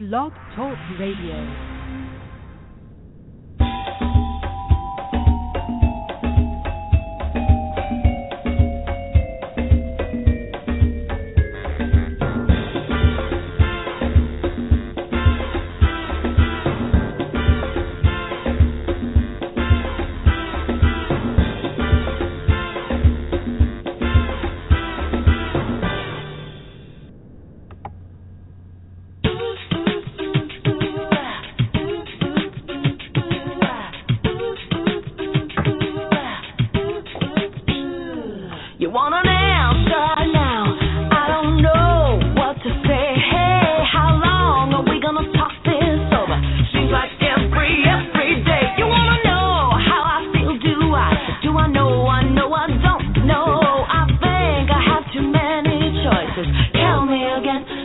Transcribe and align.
Blog 0.00 0.32
Talk 0.56 0.78
Radio. 0.98 1.69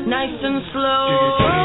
Nice 0.05 0.39
and 0.41 0.61
slow. 0.71 1.64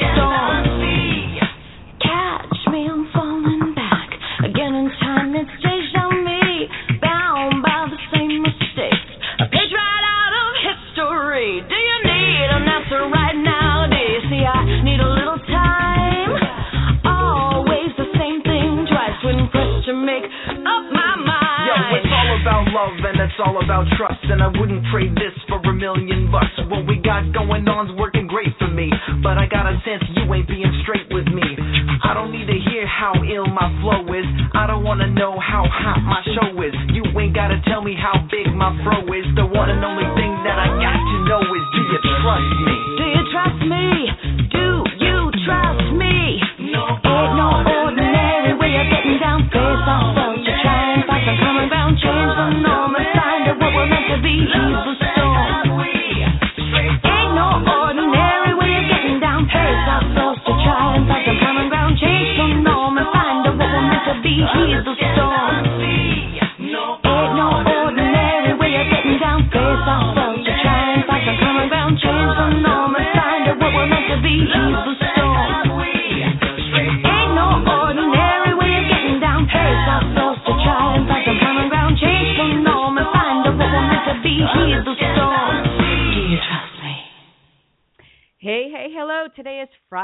He's 0.00 0.29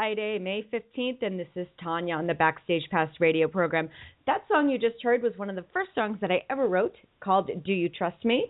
Friday, 0.06 0.38
May 0.38 0.64
15th, 0.72 1.20
and 1.22 1.36
this 1.36 1.48
is 1.56 1.66
Taunia 1.84 2.16
on 2.16 2.28
the 2.28 2.34
Backstage 2.34 2.84
Pass 2.92 3.08
radio 3.18 3.48
program. 3.48 3.88
That 4.28 4.44
song 4.46 4.68
you 4.68 4.78
just 4.78 5.02
heard 5.02 5.20
was 5.20 5.32
one 5.34 5.50
of 5.50 5.56
the 5.56 5.64
first 5.72 5.90
songs 5.96 6.18
that 6.20 6.30
I 6.30 6.44
ever 6.48 6.68
wrote 6.68 6.94
called 7.18 7.50
Do 7.64 7.72
You 7.72 7.88
Trust 7.88 8.24
Me? 8.24 8.46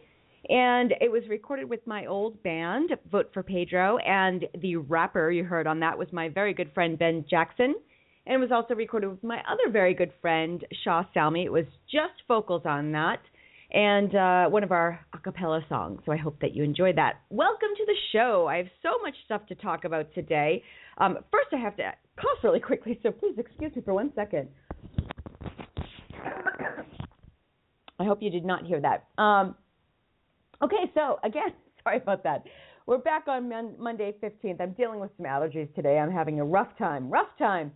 And 0.50 0.92
it 1.00 1.10
was 1.10 1.22
recorded 1.30 1.70
with 1.70 1.80
my 1.86 2.04
old 2.04 2.42
band, 2.42 2.90
Vote 3.10 3.30
for 3.32 3.42
Pedro, 3.42 3.96
and 3.96 4.44
the 4.60 4.76
rapper 4.76 5.30
you 5.30 5.44
heard 5.44 5.66
on 5.66 5.80
that 5.80 5.96
was 5.96 6.08
my 6.12 6.28
very 6.28 6.52
good 6.52 6.70
friend 6.74 6.98
Ben 6.98 7.24
Jackson. 7.26 7.74
And 8.26 8.34
it 8.34 8.38
was 8.38 8.52
also 8.52 8.74
recorded 8.74 9.08
with 9.08 9.24
my 9.24 9.38
other 9.50 9.72
very 9.72 9.94
good 9.94 10.12
friend, 10.20 10.62
Shaw 10.84 11.04
Salmi. 11.14 11.46
It 11.46 11.52
was 11.52 11.64
just 11.90 12.20
vocals 12.28 12.66
on 12.66 12.92
that 12.92 13.20
and 13.76 14.14
uh, 14.14 14.46
one 14.46 14.64
of 14.64 14.72
our 14.72 14.98
a 15.12 15.18
cappella 15.18 15.60
songs. 15.68 16.00
So 16.06 16.12
I 16.12 16.16
hope 16.16 16.40
that 16.40 16.56
you 16.56 16.64
enjoyed 16.64 16.96
that. 16.96 17.20
Welcome 17.28 17.68
to 17.76 17.84
the 17.84 17.94
show. 18.10 18.46
I 18.48 18.56
have 18.56 18.68
so 18.82 18.88
much 19.02 19.14
stuff 19.26 19.46
to 19.48 19.54
talk 19.54 19.84
about 19.84 20.12
today. 20.14 20.62
Um, 20.96 21.18
first, 21.30 21.48
I 21.52 21.58
have 21.58 21.76
to 21.76 21.92
cough 22.16 22.42
really 22.42 22.58
quickly, 22.58 22.98
so 23.02 23.12
please 23.12 23.34
excuse 23.36 23.76
me 23.76 23.82
for 23.82 23.92
one 23.92 24.10
second. 24.14 24.48
I 27.98 28.04
hope 28.04 28.22
you 28.22 28.30
did 28.30 28.46
not 28.46 28.64
hear 28.64 28.80
that. 28.80 29.04
Um, 29.22 29.54
okay, 30.62 30.90
so 30.94 31.18
again, 31.22 31.50
sorry 31.84 31.98
about 31.98 32.24
that. 32.24 32.44
We're 32.86 32.98
back 32.98 33.28
on 33.28 33.46
mon- 33.46 33.74
Monday 33.78 34.14
15th. 34.22 34.58
I'm 34.58 34.72
dealing 34.72 35.00
with 35.00 35.10
some 35.18 35.26
allergies 35.26 35.72
today. 35.74 35.98
I'm 35.98 36.12
having 36.12 36.40
a 36.40 36.44
rough 36.44 36.78
time. 36.78 37.10
Rough 37.10 37.36
time. 37.38 37.72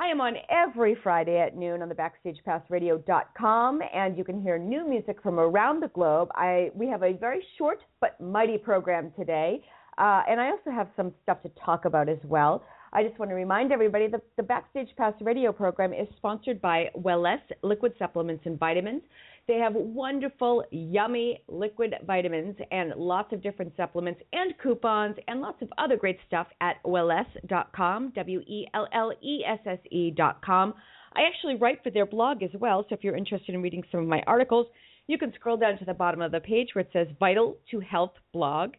I 0.00 0.06
am 0.06 0.22
on 0.22 0.36
every 0.48 0.94
Friday 0.94 1.38
at 1.38 1.58
noon 1.58 1.82
on 1.82 1.90
the 1.90 1.94
BackstagePassRadio.com, 1.94 3.82
and 3.92 4.16
you 4.16 4.24
can 4.24 4.40
hear 4.40 4.56
new 4.56 4.88
music 4.88 5.22
from 5.22 5.38
around 5.38 5.82
the 5.82 5.88
globe. 5.88 6.30
I 6.34 6.70
we 6.74 6.86
have 6.86 7.02
a 7.02 7.12
very 7.12 7.44
short 7.58 7.82
but 8.00 8.18
mighty 8.18 8.56
program 8.56 9.12
today, 9.14 9.62
uh, 9.98 10.22
and 10.26 10.40
I 10.40 10.52
also 10.52 10.70
have 10.70 10.88
some 10.96 11.12
stuff 11.22 11.42
to 11.42 11.50
talk 11.62 11.84
about 11.84 12.08
as 12.08 12.16
well. 12.24 12.64
I 12.92 13.04
just 13.04 13.18
want 13.20 13.30
to 13.30 13.36
remind 13.36 13.70
everybody 13.70 14.08
that 14.08 14.22
the 14.36 14.42
Backstage 14.42 14.88
Pass 14.96 15.14
radio 15.20 15.52
program 15.52 15.92
is 15.92 16.08
sponsored 16.16 16.60
by 16.60 16.90
Wellesse 16.98 17.38
Liquid 17.62 17.94
Supplements 18.00 18.42
and 18.46 18.58
Vitamins. 18.58 19.02
They 19.46 19.58
have 19.58 19.74
wonderful, 19.74 20.64
yummy 20.72 21.40
liquid 21.46 21.94
vitamins 22.04 22.56
and 22.72 22.92
lots 22.96 23.32
of 23.32 23.42
different 23.44 23.76
supplements 23.76 24.20
and 24.32 24.58
coupons 24.58 25.16
and 25.28 25.40
lots 25.40 25.62
of 25.62 25.68
other 25.78 25.96
great 25.96 26.18
stuff 26.26 26.48
at 26.60 26.82
wellesse.com, 26.84 28.12
W 28.16 28.40
E 28.40 28.66
L 28.74 28.88
L 28.92 29.12
E 29.22 29.44
S 29.46 29.60
S 29.64 29.78
E.com. 29.92 30.74
I 31.12 31.20
actually 31.22 31.54
write 31.54 31.84
for 31.84 31.90
their 31.90 32.06
blog 32.06 32.42
as 32.42 32.50
well, 32.58 32.84
so 32.88 32.96
if 32.96 33.04
you're 33.04 33.16
interested 33.16 33.54
in 33.54 33.62
reading 33.62 33.84
some 33.92 34.00
of 34.00 34.06
my 34.08 34.22
articles, 34.26 34.66
you 35.06 35.16
can 35.16 35.32
scroll 35.34 35.56
down 35.56 35.78
to 35.78 35.84
the 35.84 35.94
bottom 35.94 36.22
of 36.22 36.32
the 36.32 36.40
page 36.40 36.70
where 36.72 36.82
it 36.84 36.90
says 36.92 37.06
Vital 37.20 37.56
to 37.70 37.78
Health 37.78 38.14
blog. 38.32 38.72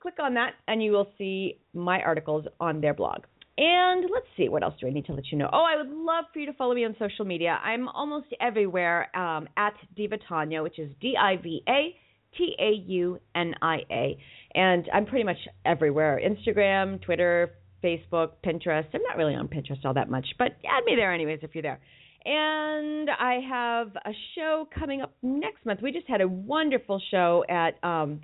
Click 0.00 0.20
on 0.20 0.34
that, 0.34 0.54
and 0.68 0.82
you 0.82 0.92
will 0.92 1.08
see 1.18 1.58
my 1.74 2.00
articles 2.02 2.46
on 2.60 2.80
their 2.80 2.94
blog. 2.94 3.24
And 3.58 4.04
let's 4.12 4.26
see, 4.36 4.50
what 4.50 4.62
else 4.62 4.74
do 4.80 4.86
I 4.86 4.90
need 4.90 5.06
to 5.06 5.14
let 5.14 5.32
you 5.32 5.38
know? 5.38 5.48
Oh, 5.50 5.64
I 5.64 5.76
would 5.76 5.90
love 5.90 6.26
for 6.32 6.40
you 6.40 6.46
to 6.46 6.52
follow 6.52 6.74
me 6.74 6.84
on 6.84 6.94
social 6.98 7.24
media. 7.24 7.58
I'm 7.64 7.88
almost 7.88 8.26
everywhere 8.38 9.16
um, 9.16 9.48
at 9.56 9.72
Diva 9.96 10.18
Taunia, 10.30 10.62
which 10.62 10.78
is 10.78 10.90
D 11.00 11.14
I 11.18 11.36
V 11.36 11.62
A 11.66 11.96
T 12.36 12.54
A 12.60 12.70
U 12.86 13.18
N 13.34 13.54
I 13.62 13.78
A. 13.90 14.18
And 14.54 14.86
I'm 14.92 15.06
pretty 15.06 15.24
much 15.24 15.38
everywhere 15.64 16.20
Instagram, 16.22 17.00
Twitter, 17.00 17.52
Facebook, 17.82 18.32
Pinterest. 18.44 18.86
I'm 18.92 19.02
not 19.02 19.16
really 19.16 19.34
on 19.34 19.48
Pinterest 19.48 19.84
all 19.84 19.94
that 19.94 20.10
much, 20.10 20.26
but 20.38 20.48
add 20.68 20.84
me 20.84 20.94
there 20.94 21.14
anyways 21.14 21.38
if 21.42 21.54
you're 21.54 21.62
there. 21.62 21.80
And 22.26 23.08
I 23.08 23.38
have 23.48 23.88
a 24.04 24.10
show 24.34 24.68
coming 24.76 25.00
up 25.00 25.14
next 25.22 25.64
month. 25.64 25.80
We 25.82 25.92
just 25.92 26.08
had 26.08 26.20
a 26.20 26.28
wonderful 26.28 27.00
show 27.10 27.44
at 27.48 27.82
um, 27.82 28.20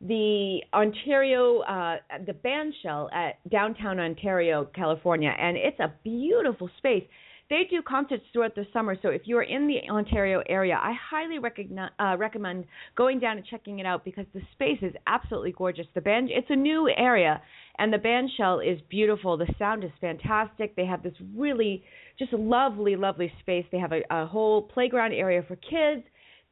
the 0.00 0.60
Ontario, 0.72 1.60
uh, 1.60 1.96
the 2.24 2.32
Bandshell 2.32 3.12
at 3.12 3.36
downtown 3.50 3.98
Ontario, 3.98 4.68
California, 4.74 5.34
and 5.38 5.56
it's 5.56 5.78
a 5.80 5.92
beautiful 6.04 6.70
space. 6.78 7.04
They 7.50 7.62
do 7.68 7.80
concerts 7.80 8.24
throughout 8.32 8.54
the 8.54 8.66
summer, 8.74 8.94
so 9.00 9.08
if 9.08 9.22
you 9.24 9.38
are 9.38 9.42
in 9.42 9.66
the 9.66 9.78
Ontario 9.90 10.42
area, 10.48 10.78
I 10.80 10.92
highly 11.10 11.38
recognize, 11.38 11.90
uh, 11.98 12.14
recommend 12.18 12.66
going 12.94 13.20
down 13.20 13.38
and 13.38 13.46
checking 13.46 13.78
it 13.78 13.86
out 13.86 14.04
because 14.04 14.26
the 14.34 14.42
space 14.52 14.78
is 14.82 14.92
absolutely 15.06 15.52
gorgeous. 15.56 15.86
The 15.94 16.02
band, 16.02 16.28
it's 16.30 16.50
a 16.50 16.56
new 16.56 16.90
area, 16.94 17.40
and 17.78 17.90
the 17.90 17.96
Bandshell 17.96 18.60
is 18.60 18.78
beautiful. 18.90 19.38
The 19.38 19.52
sound 19.58 19.82
is 19.82 19.90
fantastic. 19.98 20.76
They 20.76 20.84
have 20.84 21.02
this 21.02 21.14
really 21.34 21.82
just 22.18 22.34
lovely, 22.34 22.96
lovely 22.96 23.32
space. 23.40 23.64
They 23.72 23.78
have 23.78 23.92
a, 23.92 24.02
a 24.10 24.26
whole 24.26 24.62
playground 24.62 25.14
area 25.14 25.42
for 25.42 25.56
kids 25.56 26.04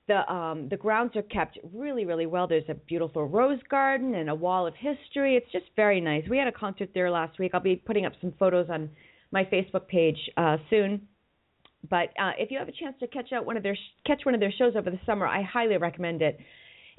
the 0.09 0.31
um 0.33 0.69
the 0.69 0.77
grounds 0.77 1.17
are 1.17 1.23
kept 1.23 1.59
really 1.75 2.05
really 2.05 2.27
well. 2.27 2.47
There's 2.47 2.69
a 2.69 2.75
beautiful 2.75 3.27
rose 3.27 3.61
garden 3.69 4.15
and 4.15 4.31
a 4.31 4.35
wall 4.35 4.67
of 4.67 4.75
history. 4.75 5.37
It's 5.37 5.51
just 5.53 5.67
very 5.75 6.01
nice. 6.01 6.25
We 6.29 6.39
had 6.39 6.49
a 6.49 6.53
concert 6.53 6.91
there 6.95 7.11
last 7.11 7.39
week. 7.39 7.53
I'll 7.55 7.61
be 7.61 7.77
putting 7.77 8.07
up 8.07 8.13
some 8.21 8.33
photos 8.39 8.69
on 8.71 8.91
my 9.33 9.45
facebook 9.45 9.89
page 9.89 10.19
uh 10.37 10.57
soon. 10.71 11.09
But 11.89 12.11
uh 12.21 12.33
if 12.39 12.51
you 12.51 12.59
have 12.59 12.69
a 12.69 12.73
chance 12.73 12.97
to 13.01 13.07
catch 13.09 13.33
out 13.33 13.47
one 13.47 13.57
of 13.57 13.63
their 13.63 13.77
catch 14.07 14.25
one 14.25 14.35
of 14.35 14.41
their 14.41 14.53
shows 14.53 14.75
over 14.77 14.91
the 14.91 15.01
summer 15.07 15.27
i 15.27 15.43
highly 15.43 15.77
recommend 15.77 16.23
it. 16.23 16.39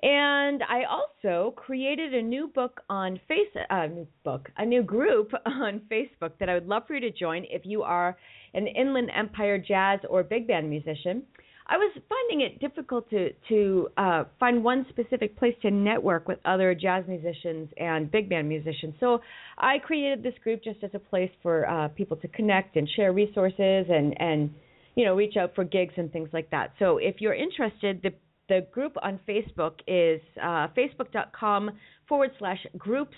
And 0.03 0.61
I 0.61 0.83
also 0.83 1.55
created 1.55 2.13
a 2.13 2.21
new 2.21 2.49
book 2.53 2.81
on 2.87 3.19
face 3.27 3.47
uh, 3.71 3.87
new 3.87 4.07
book, 4.23 4.49
a 4.57 4.65
new 4.65 4.83
group 4.83 5.31
on 5.45 5.81
Facebook 5.91 6.33
that 6.39 6.49
I 6.49 6.53
would 6.53 6.67
love 6.67 6.83
for 6.87 6.93
you 6.93 7.01
to 7.01 7.11
join 7.11 7.45
if 7.49 7.65
you 7.65 7.81
are 7.81 8.15
an 8.53 8.67
Inland 8.67 9.09
Empire 9.15 9.57
jazz 9.57 9.99
or 10.07 10.23
big 10.23 10.47
band 10.47 10.69
musician. 10.69 11.23
I 11.69 11.77
was 11.77 11.91
finding 12.07 12.45
it 12.45 12.59
difficult 12.59 13.09
to 13.09 13.31
to 13.49 13.89
uh, 13.97 14.23
find 14.39 14.63
one 14.63 14.85
specific 14.89 15.37
place 15.37 15.55
to 15.63 15.71
network 15.71 16.27
with 16.27 16.39
other 16.45 16.73
jazz 16.73 17.03
musicians 17.07 17.69
and 17.77 18.09
big 18.09 18.29
band 18.29 18.47
musicians. 18.47 18.95
So 18.99 19.19
I 19.57 19.79
created 19.79 20.23
this 20.23 20.33
group 20.43 20.63
just 20.63 20.81
as 20.83 20.91
a 20.93 20.99
place 20.99 21.31
for 21.43 21.69
uh, 21.69 21.89
people 21.89 22.15
to 22.17 22.27
connect 22.29 22.77
and 22.77 22.87
share 22.95 23.11
resources 23.11 23.85
and 23.89 24.19
and 24.19 24.49
you 24.95 25.03
know 25.03 25.15
reach 25.15 25.35
out 25.35 25.55
for 25.55 25.65
gigs 25.65 25.93
and 25.97 26.11
things 26.11 26.29
like 26.31 26.49
that. 26.51 26.71
So 26.79 26.97
if 26.99 27.15
you're 27.19 27.35
interested, 27.35 28.01
the 28.01 28.11
the 28.47 28.65
group 28.71 28.95
on 29.03 29.19
Facebook 29.27 29.73
is 29.87 30.21
uh, 30.41 30.67
facebook.com 30.69 31.71
forward 32.07 32.31
slash 32.39 32.65
groups 32.77 33.15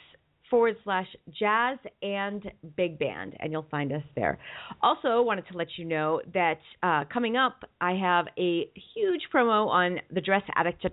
forward 0.50 0.76
slash 0.84 1.08
jazz 1.38 1.78
and 2.02 2.52
big 2.76 2.98
band, 3.00 3.36
and 3.40 3.52
you'll 3.52 3.68
find 3.70 3.92
us 3.92 4.02
there. 4.16 4.40
Also, 4.82 5.22
wanted 5.22 5.46
to 5.52 5.58
let 5.58 5.68
you 5.78 5.86
know 5.86 6.22
that 6.34 6.60
uh, 6.84 7.04
coming 7.12 7.38
up, 7.38 7.64
I 7.82 7.94
have 7.94 8.28
a 8.38 8.70
huge 8.96 9.22
promo 9.34 9.68
on 9.68 9.98
the 10.14 10.22
Dress 10.22 10.44
Addict. 10.56 10.86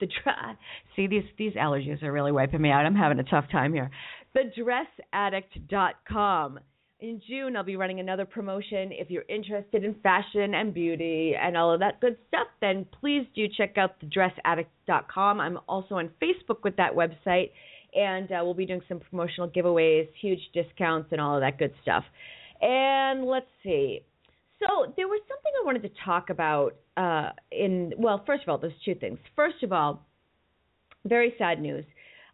The 0.00 0.08
dress. 0.22 0.56
See 0.96 1.06
these 1.06 1.24
these 1.36 1.52
allergies 1.52 2.02
are 2.02 2.10
really 2.10 2.32
wiping 2.32 2.62
me 2.62 2.70
out. 2.70 2.86
I'm 2.86 2.94
having 2.94 3.18
a 3.18 3.24
tough 3.24 3.44
time 3.52 3.74
here. 3.74 3.90
TheDressAddict.com. 4.34 6.60
In 7.00 7.20
June, 7.26 7.56
I'll 7.56 7.64
be 7.64 7.74
running 7.76 8.00
another 8.00 8.26
promotion. 8.26 8.90
If 8.92 9.10
you're 9.10 9.24
interested 9.28 9.84
in 9.84 9.94
fashion 10.02 10.54
and 10.54 10.74
beauty 10.74 11.34
and 11.40 11.56
all 11.56 11.72
of 11.72 11.80
that 11.80 11.98
good 12.00 12.18
stuff, 12.28 12.48
then 12.60 12.84
please 13.00 13.26
do 13.34 13.46
check 13.56 13.78
out 13.78 13.98
thedressaddict.com. 14.00 15.40
I'm 15.40 15.58
also 15.66 15.94
on 15.94 16.10
Facebook 16.22 16.62
with 16.62 16.76
that 16.76 16.94
website 16.94 17.52
and 17.94 18.30
uh, 18.30 18.40
we'll 18.42 18.54
be 18.54 18.66
doing 18.66 18.82
some 18.88 19.00
promotional 19.00 19.48
giveaways, 19.48 20.08
huge 20.20 20.40
discounts, 20.54 21.08
and 21.12 21.20
all 21.20 21.34
of 21.36 21.40
that 21.40 21.58
good 21.58 21.72
stuff. 21.82 22.04
And 22.60 23.24
let's 23.24 23.46
see. 23.62 24.02
So 24.58 24.92
there 24.96 25.08
was 25.08 25.20
something 25.26 25.52
I 25.60 25.64
wanted 25.64 25.82
to 25.82 25.90
talk 26.04 26.30
about. 26.30 26.76
Uh, 26.96 27.30
in 27.50 27.92
well, 27.96 28.22
first 28.26 28.42
of 28.42 28.48
all, 28.48 28.58
there's 28.58 28.72
two 28.84 28.94
things. 28.94 29.18
First 29.34 29.62
of 29.62 29.72
all, 29.72 30.06
very 31.04 31.34
sad 31.38 31.60
news. 31.60 31.84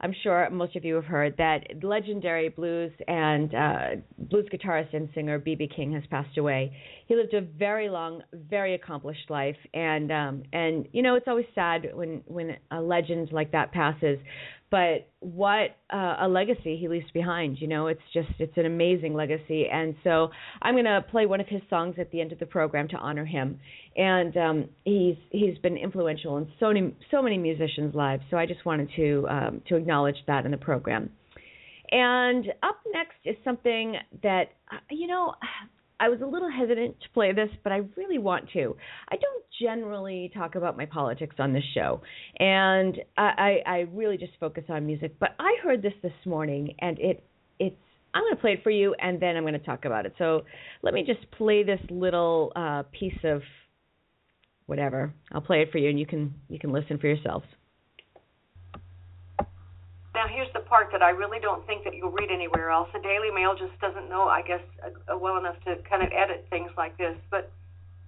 I'm 0.00 0.14
sure 0.22 0.48
most 0.50 0.76
of 0.76 0.84
you 0.84 0.94
have 0.96 1.06
heard 1.06 1.36
that 1.38 1.82
legendary 1.82 2.50
blues 2.50 2.92
and 3.08 3.54
uh, 3.54 3.86
blues 4.18 4.46
guitarist 4.52 4.94
and 4.94 5.08
singer 5.14 5.40
BB 5.40 5.74
King 5.74 5.92
has 5.92 6.02
passed 6.10 6.36
away. 6.36 6.76
He 7.06 7.16
lived 7.16 7.32
a 7.32 7.40
very 7.40 7.88
long, 7.88 8.22
very 8.32 8.74
accomplished 8.74 9.30
life, 9.30 9.56
and 9.72 10.12
um, 10.12 10.42
and 10.52 10.86
you 10.92 11.02
know 11.02 11.14
it's 11.14 11.28
always 11.28 11.46
sad 11.54 11.88
when 11.94 12.22
when 12.26 12.56
a 12.70 12.80
legend 12.80 13.32
like 13.32 13.52
that 13.52 13.72
passes 13.72 14.18
but 14.70 15.08
what 15.20 15.76
uh, 15.92 16.16
a 16.20 16.28
legacy 16.28 16.76
he 16.76 16.88
leaves 16.88 17.10
behind 17.12 17.58
you 17.60 17.68
know? 17.68 17.86
It's 17.86 18.00
just 18.12 18.28
it's 18.38 18.56
an 18.56 18.66
amazing 18.66 19.14
legacy. 19.14 19.66
And 19.70 19.94
so 20.04 20.30
i'm 20.62 20.74
going 20.74 20.84
to 20.84 21.04
play 21.10 21.26
one 21.26 21.40
of 21.40 21.46
his 21.48 21.62
songs 21.70 21.96
at 21.98 22.10
the 22.10 22.20
end 22.20 22.32
of 22.32 22.38
the 22.38 22.46
program 22.46 22.88
to 22.88 22.96
honor 22.96 23.24
him. 23.24 23.58
And 23.96 24.36
um 24.36 24.68
he's 24.84 25.16
he's 25.30 25.58
been 25.58 25.76
influential 25.76 26.36
in 26.38 26.48
so 26.60 26.68
many 26.68 26.94
so 27.10 27.22
many 27.22 27.38
musicians 27.38 27.94
lives. 27.94 28.22
So 28.30 28.36
i 28.36 28.46
just 28.46 28.64
wanted 28.64 28.90
to 28.96 29.26
um 29.28 29.62
to 29.68 29.76
acknowledge 29.76 30.16
that 30.26 30.44
in 30.44 30.50
the 30.50 30.56
program. 30.56 31.10
And 31.90 32.46
up 32.62 32.80
next 32.92 33.18
is 33.24 33.36
something 33.44 33.96
that 34.22 34.46
uh, 34.72 34.78
you 34.90 35.06
know 35.06 35.34
I 35.98 36.08
was 36.08 36.20
a 36.20 36.26
little 36.26 36.50
hesitant 36.50 37.00
to 37.00 37.08
play 37.14 37.32
this, 37.32 37.48
but 37.62 37.72
I 37.72 37.80
really 37.96 38.18
want 38.18 38.50
to. 38.52 38.76
I 39.08 39.16
don't 39.16 39.44
generally 39.60 40.30
talk 40.34 40.54
about 40.54 40.76
my 40.76 40.84
politics 40.84 41.36
on 41.38 41.52
this 41.52 41.64
show, 41.74 42.02
and 42.38 42.98
I, 43.16 43.62
I, 43.66 43.78
really 43.92 44.18
just 44.18 44.32
focus 44.38 44.64
on 44.68 44.84
music. 44.84 45.18
But 45.18 45.30
I 45.38 45.56
heard 45.62 45.80
this 45.80 45.94
this 46.02 46.12
morning, 46.26 46.74
and 46.80 46.98
it 46.98 47.24
it's 47.58 47.76
I'm 48.12 48.22
going 48.24 48.34
to 48.34 48.40
play 48.40 48.52
it 48.52 48.62
for 48.62 48.70
you, 48.70 48.94
and 48.98 49.20
then 49.20 49.36
I'm 49.36 49.44
going 49.44 49.54
to 49.54 49.58
talk 49.58 49.86
about 49.86 50.04
it. 50.04 50.14
So 50.18 50.42
let 50.82 50.92
me 50.92 51.02
just 51.02 51.30
play 51.32 51.62
this 51.62 51.80
little 51.88 52.52
uh, 52.54 52.82
piece 52.98 53.18
of 53.24 53.40
whatever. 54.66 55.14
I'll 55.32 55.40
play 55.40 55.62
it 55.62 55.72
for 55.72 55.78
you, 55.78 55.88
and 55.88 55.98
you 55.98 56.06
can 56.06 56.34
you 56.50 56.58
can 56.58 56.72
listen 56.72 56.98
for 56.98 57.06
yourselves. 57.06 57.46
Now, 60.14 60.26
here's 60.34 60.48
part 60.68 60.90
that 60.92 61.02
I 61.02 61.10
really 61.10 61.40
don't 61.40 61.66
think 61.66 61.84
that 61.84 61.94
you'll 61.94 62.12
read 62.12 62.30
anywhere 62.30 62.70
else. 62.70 62.88
The 62.92 63.00
Daily 63.00 63.30
Mail 63.30 63.54
just 63.54 63.78
doesn't 63.80 64.08
know, 64.08 64.28
I 64.28 64.42
guess, 64.42 64.62
uh, 64.84 65.14
uh, 65.14 65.18
well 65.18 65.38
enough 65.38 65.56
to 65.64 65.76
kind 65.88 66.02
of 66.02 66.10
edit 66.12 66.46
things 66.50 66.70
like 66.76 66.96
this. 66.98 67.16
But 67.30 67.50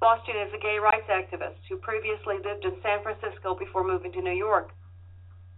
Bostian 0.03 0.39
is 0.47 0.53
a 0.55 0.61
gay 0.61 0.79
rights 0.79 1.09
activist 1.11 1.59
who 1.69 1.77
previously 1.79 2.37
lived 2.43 2.65
in 2.65 2.77
San 2.83 3.03
Francisco 3.03 3.55
before 3.55 3.83
moving 3.83 4.13
to 4.13 4.23
New 4.23 4.37
York. 4.37 4.71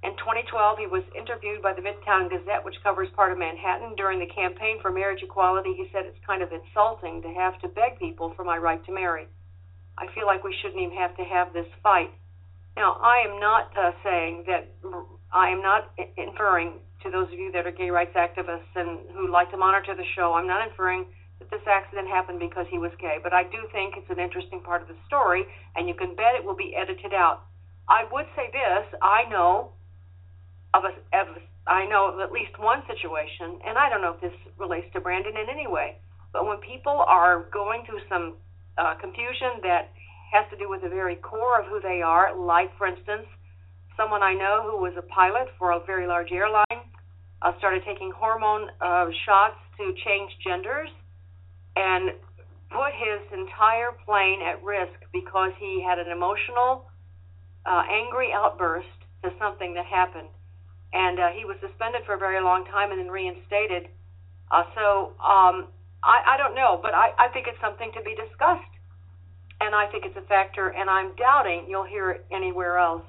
In 0.02 0.16
2012, 0.16 0.78
he 0.78 0.86
was 0.86 1.04
interviewed 1.12 1.60
by 1.60 1.74
the 1.74 1.84
Midtown 1.84 2.30
Gazette, 2.30 2.64
which 2.64 2.80
covers 2.82 3.08
part 3.14 3.32
of 3.32 3.38
Manhattan. 3.38 3.94
During 3.96 4.18
the 4.18 4.32
campaign 4.32 4.80
for 4.80 4.90
marriage 4.90 5.22
equality, 5.22 5.74
he 5.76 5.90
said 5.92 6.06
it's 6.06 6.24
kind 6.24 6.40
of 6.40 6.48
insulting 6.52 7.20
to 7.20 7.28
have 7.36 7.60
to 7.60 7.68
beg 7.68 7.98
people 7.98 8.32
for 8.34 8.42
my 8.42 8.56
right 8.56 8.82
to 8.86 8.92
marry. 8.92 9.28
I 9.98 10.06
feel 10.14 10.24
like 10.24 10.42
we 10.42 10.56
shouldn't 10.62 10.80
even 10.80 10.96
have 10.96 11.14
to 11.18 11.24
have 11.24 11.52
this 11.52 11.68
fight. 11.82 12.10
Now, 12.76 12.96
I 13.02 13.28
am 13.28 13.38
not 13.40 13.76
uh, 13.76 13.92
saying 14.02 14.44
that 14.46 14.72
I 15.32 15.50
am 15.50 15.60
not 15.60 15.92
inferring 16.16 16.80
to 17.02 17.10
those 17.10 17.28
of 17.32 17.38
you 17.38 17.50
that 17.52 17.66
are 17.66 17.72
gay 17.72 17.90
rights 17.90 18.14
activists 18.14 18.74
and 18.74 19.08
who 19.12 19.30
like 19.30 19.50
to 19.50 19.56
monitor 19.56 19.94
the 19.94 20.04
show, 20.14 20.34
I'm 20.34 20.46
not 20.46 20.66
inferring 20.66 21.06
that 21.38 21.50
this 21.50 21.62
accident 21.66 22.08
happened 22.08 22.38
because 22.38 22.66
he 22.70 22.78
was 22.78 22.92
gay, 23.00 23.18
but 23.22 23.32
I 23.32 23.44
do 23.44 23.66
think 23.72 23.94
it's 23.96 24.10
an 24.10 24.20
interesting 24.20 24.60
part 24.60 24.82
of 24.82 24.88
the 24.88 24.96
story, 25.06 25.44
and 25.76 25.88
you 25.88 25.94
can 25.94 26.14
bet 26.14 26.36
it 26.36 26.44
will 26.44 26.56
be 26.56 26.76
edited 26.76 27.14
out. 27.14 27.42
I 27.88 28.04
would 28.12 28.26
say 28.36 28.50
this: 28.52 28.84
I 29.02 29.24
know 29.28 29.72
of 30.74 30.84
a, 30.84 30.92
of 31.16 31.36
a 31.36 31.40
I 31.66 31.86
know 31.86 32.12
of 32.12 32.20
at 32.20 32.32
least 32.32 32.58
one 32.58 32.82
situation, 32.86 33.60
and 33.66 33.78
I 33.78 33.88
don't 33.88 34.00
know 34.00 34.14
if 34.14 34.20
this 34.20 34.36
relates 34.58 34.86
to 34.92 35.00
Brandon 35.00 35.36
in 35.36 35.48
any 35.48 35.66
way, 35.66 35.96
but 36.32 36.46
when 36.46 36.58
people 36.58 37.04
are 37.06 37.44
going 37.52 37.84
through 37.86 38.00
some 38.08 38.34
uh, 38.78 38.94
confusion 38.94 39.60
that 39.62 39.92
has 40.32 40.46
to 40.50 40.56
do 40.56 40.68
with 40.68 40.82
the 40.82 40.88
very 40.88 41.16
core 41.16 41.60
of 41.60 41.66
who 41.66 41.80
they 41.80 42.02
are, 42.02 42.34
like, 42.34 42.76
for 42.78 42.86
instance, 42.86 43.26
someone 44.00 44.22
I 44.22 44.32
know 44.32 44.64
who 44.64 44.80
was 44.80 44.94
a 44.96 45.02
pilot 45.02 45.52
for 45.58 45.72
a 45.72 45.80
very 45.84 46.06
large 46.06 46.32
airline 46.32 46.80
uh, 47.42 47.52
started 47.58 47.82
taking 47.84 48.10
hormone 48.16 48.70
uh, 48.80 49.12
shots 49.26 49.60
to 49.76 49.92
change 50.04 50.32
genders 50.42 50.88
and 51.76 52.16
put 52.72 52.96
his 52.96 53.20
entire 53.28 53.92
plane 54.06 54.40
at 54.40 54.64
risk 54.64 54.96
because 55.12 55.52
he 55.60 55.84
had 55.84 55.98
an 55.98 56.08
emotional, 56.08 56.88
uh, 57.66 57.82
angry 57.92 58.32
outburst 58.32 58.88
to 59.22 59.28
something 59.38 59.74
that 59.74 59.84
happened. 59.84 60.28
And 60.94 61.20
uh, 61.20 61.28
he 61.36 61.44
was 61.44 61.56
suspended 61.60 62.00
for 62.06 62.14
a 62.14 62.18
very 62.18 62.42
long 62.42 62.64
time 62.64 62.92
and 62.92 62.98
then 62.98 63.08
reinstated. 63.08 63.92
Uh, 64.50 64.64
so 64.74 65.12
um, 65.20 65.68
I, 66.02 66.24
I 66.24 66.36
don't 66.38 66.54
know, 66.54 66.80
but 66.80 66.94
I, 66.94 67.12
I 67.18 67.28
think 67.28 67.46
it's 67.46 67.60
something 67.60 67.92
to 67.92 68.02
be 68.02 68.16
discussed. 68.16 68.72
And 69.60 69.74
I 69.74 69.92
think 69.92 70.06
it's 70.06 70.16
a 70.16 70.24
factor, 70.24 70.68
and 70.72 70.88
I'm 70.88 71.14
doubting 71.16 71.66
you'll 71.68 71.84
hear 71.84 72.10
it 72.12 72.24
anywhere 72.32 72.78
else. 72.78 73.04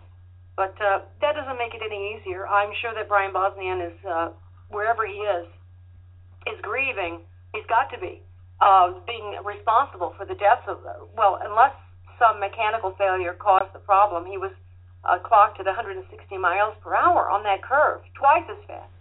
But 0.61 0.77
uh, 0.77 1.01
that 1.25 1.33
doesn't 1.33 1.57
make 1.57 1.73
it 1.73 1.81
any 1.81 2.13
easier. 2.13 2.45
I'm 2.45 2.69
sure 2.85 2.93
that 2.93 3.09
Brian 3.09 3.33
Bostian 3.33 3.81
is, 3.81 3.97
uh, 4.05 4.29
wherever 4.69 5.07
he 5.07 5.17
is, 5.25 5.47
is 6.45 6.61
grieving 6.61 7.25
He's 7.53 7.67
got 7.67 7.91
to 7.91 7.99
be 7.99 8.21
uh, 8.61 8.93
being 9.05 9.35
responsible 9.43 10.13
for 10.17 10.25
the 10.25 10.35
deaths 10.35 10.63
of, 10.67 10.79
well, 11.17 11.39
unless 11.41 11.73
some 12.17 12.39
mechanical 12.39 12.95
failure 12.97 13.33
caused 13.33 13.73
the 13.73 13.79
problem, 13.79 14.25
he 14.25 14.37
was 14.37 14.51
uh, 15.03 15.17
clocked 15.19 15.59
at 15.59 15.65
160 15.65 16.37
miles 16.37 16.75
per 16.81 16.95
hour 16.95 17.29
on 17.29 17.43
that 17.43 17.63
curve, 17.63 18.01
twice 18.17 18.45
as 18.49 18.57
fast 18.67 18.91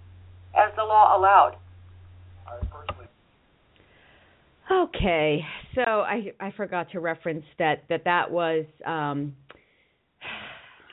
as 0.56 0.72
the 0.76 0.82
law 0.82 1.16
allowed. 1.16 1.56
Okay, 4.72 5.44
so 5.74 5.82
I 5.82 6.32
I 6.38 6.52
forgot 6.56 6.90
to 6.92 7.00
reference 7.00 7.44
that 7.58 7.82
that 7.88 8.04
that 8.04 8.30
was 8.30 8.64
um 8.86 9.34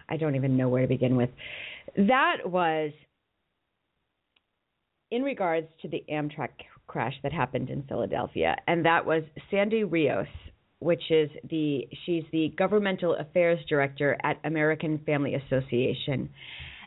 I 0.10 0.18
don't 0.18 0.36
even 0.36 0.58
know 0.58 0.70
where 0.70 0.82
to 0.82 0.88
begin 0.88 1.16
with. 1.16 1.30
That 1.96 2.38
was 2.46 2.92
in 5.12 5.24
regards 5.24 5.68
to 5.82 5.88
the 5.88 6.04
Amtrak 6.12 6.50
crash 6.88 7.14
that 7.24 7.34
happened 7.34 7.70
in 7.70 7.84
Philadelphia, 7.84 8.56
and 8.68 8.86
that 8.86 9.06
was 9.06 9.24
Sandy 9.52 9.84
Rios, 9.84 10.28
which 10.80 11.04
is 11.10 11.30
the 11.50 11.88
she's 12.06 12.24
the 12.32 12.54
governmental 12.58 13.16
affairs 13.16 13.60
director 13.68 14.18
at 14.24 14.40
American 14.44 15.00
Family 15.06 15.36
Association. 15.36 16.30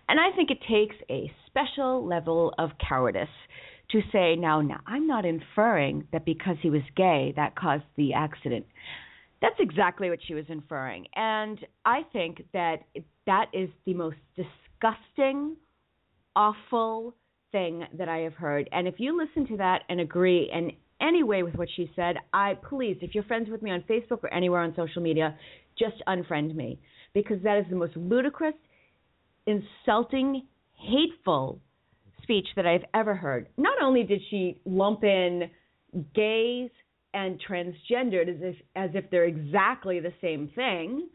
And 0.09 0.19
I 0.19 0.35
think 0.35 0.51
it 0.51 0.59
takes 0.69 0.97
a 1.09 1.31
special 1.47 2.05
level 2.05 2.53
of 2.59 2.71
cowardice 2.89 3.29
to 3.93 4.01
say 4.13 4.37
now, 4.37 4.61
now 4.61 4.81
I'm 4.87 5.07
not 5.07 5.25
inferring 5.25 6.07
that 6.13 6.25
because 6.25 6.57
he 6.63 6.71
was 6.71 6.83
gay 6.97 7.33
that 7.37 7.57
caused 7.57 7.85
the 7.97 8.15
accident. 8.15 8.67
That's 9.41 9.57
exactly 9.59 10.11
what 10.11 10.19
she 10.27 10.35
was 10.35 10.45
inferring. 10.49 11.07
And 11.15 11.59
I 11.85 12.03
think 12.13 12.45
that 12.53 12.83
that 13.27 13.47
is 13.53 13.71
the 13.87 13.95
most 13.95 14.19
disgusting, 14.37 15.57
awful 16.37 17.15
thing 17.53 17.85
that 17.97 18.09
I 18.09 18.19
have 18.19 18.35
heard. 18.35 18.69
And 18.73 18.87
if 18.87 18.95
you 18.99 19.17
listen 19.17 19.47
to 19.49 19.57
that 19.57 19.83
and 19.89 20.01
agree 20.01 20.51
in 20.53 20.73
any 21.01 21.23
way 21.23 21.43
with 21.43 21.55
what 21.55 21.69
she 21.75 21.91
said, 21.97 22.17
I 22.33 22.55
please, 22.69 22.99
if 23.01 23.15
you're 23.15 23.25
friends 23.25 23.49
with 23.51 23.63
me 23.63 23.71
on 23.71 23.83
Facebook 23.89 24.23
or 24.23 24.33
anywhere 24.33 24.61
on 24.61 24.75
social 24.77 25.03
media, 25.03 25.37
just 25.79 25.97
unfriend 26.07 26.55
me 26.55 26.79
because 27.15 27.43
that 27.43 27.59
is 27.59 27.65
the 27.71 27.77
most 27.77 27.97
ludicrous, 27.97 28.55
insulting, 29.47 30.47
hateful 30.75 31.61
speech 32.23 32.47
that 32.57 32.67
I've 32.67 32.85
ever 32.95 33.15
heard. 33.15 33.49
Not 33.57 33.83
only 33.83 34.03
did 34.03 34.21
she 34.31 34.61
lump 34.65 35.03
in 35.03 35.51
gays 36.15 36.71
and 37.15 37.41
transgendered 37.49 38.29
as 38.29 38.41
if 38.41 38.57
as 38.77 38.91
if 38.95 39.11
they're 39.11 39.25
exactly 39.25 40.01
the 40.01 40.13
same 40.21 40.51
thing, 40.55 41.09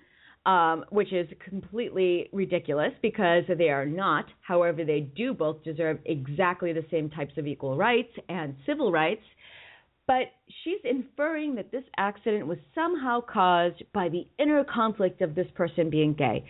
um, 0.45 0.85
which 0.89 1.13
is 1.13 1.27
completely 1.47 2.29
ridiculous 2.31 2.91
because 3.01 3.43
they 3.57 3.69
are 3.69 3.85
not. 3.85 4.25
However, 4.41 4.83
they 4.83 5.01
do 5.01 5.33
both 5.33 5.63
deserve 5.63 5.99
exactly 6.05 6.73
the 6.73 6.85
same 6.91 7.09
types 7.09 7.33
of 7.37 7.47
equal 7.47 7.77
rights 7.77 8.11
and 8.29 8.55
civil 8.65 8.91
rights. 8.91 9.23
But 10.07 10.33
she's 10.63 10.81
inferring 10.83 11.55
that 11.55 11.71
this 11.71 11.83
accident 11.97 12.45
was 12.45 12.59
somehow 12.75 13.21
caused 13.21 13.81
by 13.91 14.09
the 14.09 14.27
inner 14.37 14.63
conflict 14.63 15.21
of 15.21 15.33
this 15.33 15.47
person 15.55 15.89
being 15.89 16.13
gay. 16.13 16.45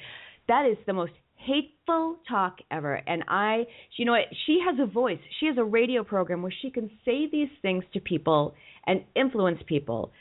That 0.48 0.66
is 0.66 0.78
the 0.86 0.94
most 0.94 1.14
hateful 1.38 2.18
talk 2.28 2.58
ever. 2.72 2.96
And 3.08 3.24
I, 3.28 3.66
you 3.98 4.06
know 4.06 4.14
what? 4.14 4.26
She 4.46 4.60
has 4.66 4.78
a 4.82 4.92
voice. 4.92 5.20
She 5.40 5.46
has 5.46 5.58
a 5.58 5.64
radio 5.64 6.04
program 6.04 6.42
where 6.42 6.54
she 6.62 6.70
can 6.70 6.90
say 7.06 7.28
these 7.32 7.50
things 7.62 7.84
to 7.94 8.00
people 8.00 8.56
and 8.88 9.04
influence 9.16 9.60
people. 9.66 10.12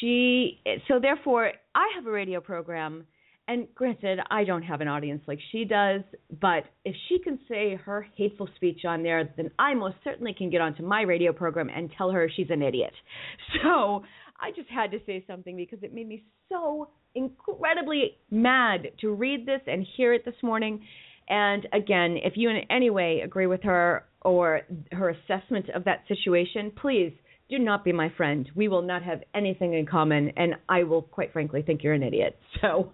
She, 0.00 0.60
so 0.88 0.98
therefore, 1.00 1.52
I 1.74 1.90
have 1.94 2.06
a 2.06 2.10
radio 2.10 2.40
program. 2.40 3.06
And 3.48 3.68
granted, 3.76 4.18
I 4.28 4.42
don't 4.42 4.62
have 4.62 4.80
an 4.80 4.88
audience 4.88 5.22
like 5.28 5.38
she 5.52 5.64
does, 5.64 6.00
but 6.40 6.64
if 6.84 6.96
she 7.08 7.20
can 7.20 7.38
say 7.48 7.76
her 7.76 8.04
hateful 8.16 8.48
speech 8.56 8.80
on 8.84 9.04
there, 9.04 9.32
then 9.36 9.52
I 9.56 9.72
most 9.74 9.94
certainly 10.02 10.34
can 10.34 10.50
get 10.50 10.60
onto 10.60 10.82
my 10.82 11.02
radio 11.02 11.32
program 11.32 11.70
and 11.72 11.88
tell 11.96 12.10
her 12.10 12.28
she's 12.34 12.50
an 12.50 12.62
idiot. 12.62 12.92
So 13.62 14.02
I 14.40 14.50
just 14.50 14.68
had 14.68 14.90
to 14.90 14.98
say 15.06 15.24
something 15.26 15.56
because 15.56 15.78
it 15.82 15.94
made 15.94 16.08
me 16.08 16.24
so 16.48 16.88
incredibly 17.14 18.18
mad 18.30 18.88
to 19.00 19.14
read 19.14 19.46
this 19.46 19.60
and 19.66 19.86
hear 19.96 20.12
it 20.12 20.24
this 20.24 20.34
morning. 20.42 20.82
And 21.28 21.66
again, 21.72 22.18
if 22.22 22.34
you 22.36 22.50
in 22.50 22.58
any 22.70 22.90
way 22.90 23.20
agree 23.24 23.46
with 23.46 23.62
her 23.62 24.04
or 24.22 24.62
her 24.92 25.10
assessment 25.10 25.70
of 25.70 25.84
that 25.84 26.04
situation, 26.08 26.72
please 26.76 27.12
do 27.48 27.58
not 27.58 27.84
be 27.84 27.92
my 27.92 28.10
friend. 28.16 28.50
We 28.54 28.68
will 28.68 28.82
not 28.82 29.02
have 29.02 29.22
anything 29.34 29.74
in 29.74 29.86
common, 29.86 30.32
and 30.36 30.54
I 30.68 30.82
will, 30.82 31.02
quite 31.02 31.32
frankly, 31.32 31.62
think 31.62 31.82
you're 31.82 31.94
an 31.94 32.02
idiot. 32.02 32.38
So, 32.60 32.92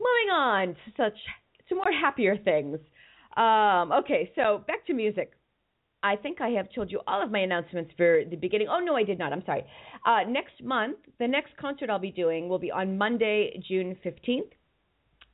moving 0.00 0.30
on 0.32 0.68
to 0.68 0.92
such 0.96 1.16
to 1.68 1.74
more 1.74 1.92
happier 1.92 2.36
things. 2.36 2.78
Um, 3.36 3.92
okay, 3.92 4.32
so 4.34 4.64
back 4.66 4.86
to 4.86 4.94
music. 4.94 5.32
I 6.02 6.16
think 6.16 6.40
I 6.40 6.48
have 6.50 6.68
told 6.74 6.90
you 6.90 7.00
all 7.06 7.22
of 7.22 7.30
my 7.30 7.40
announcements 7.40 7.90
for 7.96 8.22
the 8.28 8.36
beginning. 8.36 8.68
Oh, 8.70 8.78
no, 8.78 8.94
I 8.94 9.02
did 9.02 9.18
not. 9.18 9.32
I'm 9.32 9.42
sorry. 9.44 9.64
Uh, 10.06 10.20
next 10.28 10.62
month, 10.62 10.98
the 11.18 11.26
next 11.26 11.56
concert 11.60 11.90
I'll 11.90 11.98
be 11.98 12.10
doing 12.10 12.48
will 12.48 12.58
be 12.58 12.70
on 12.70 12.96
Monday, 12.96 13.60
June 13.66 13.96
15th 14.04 14.52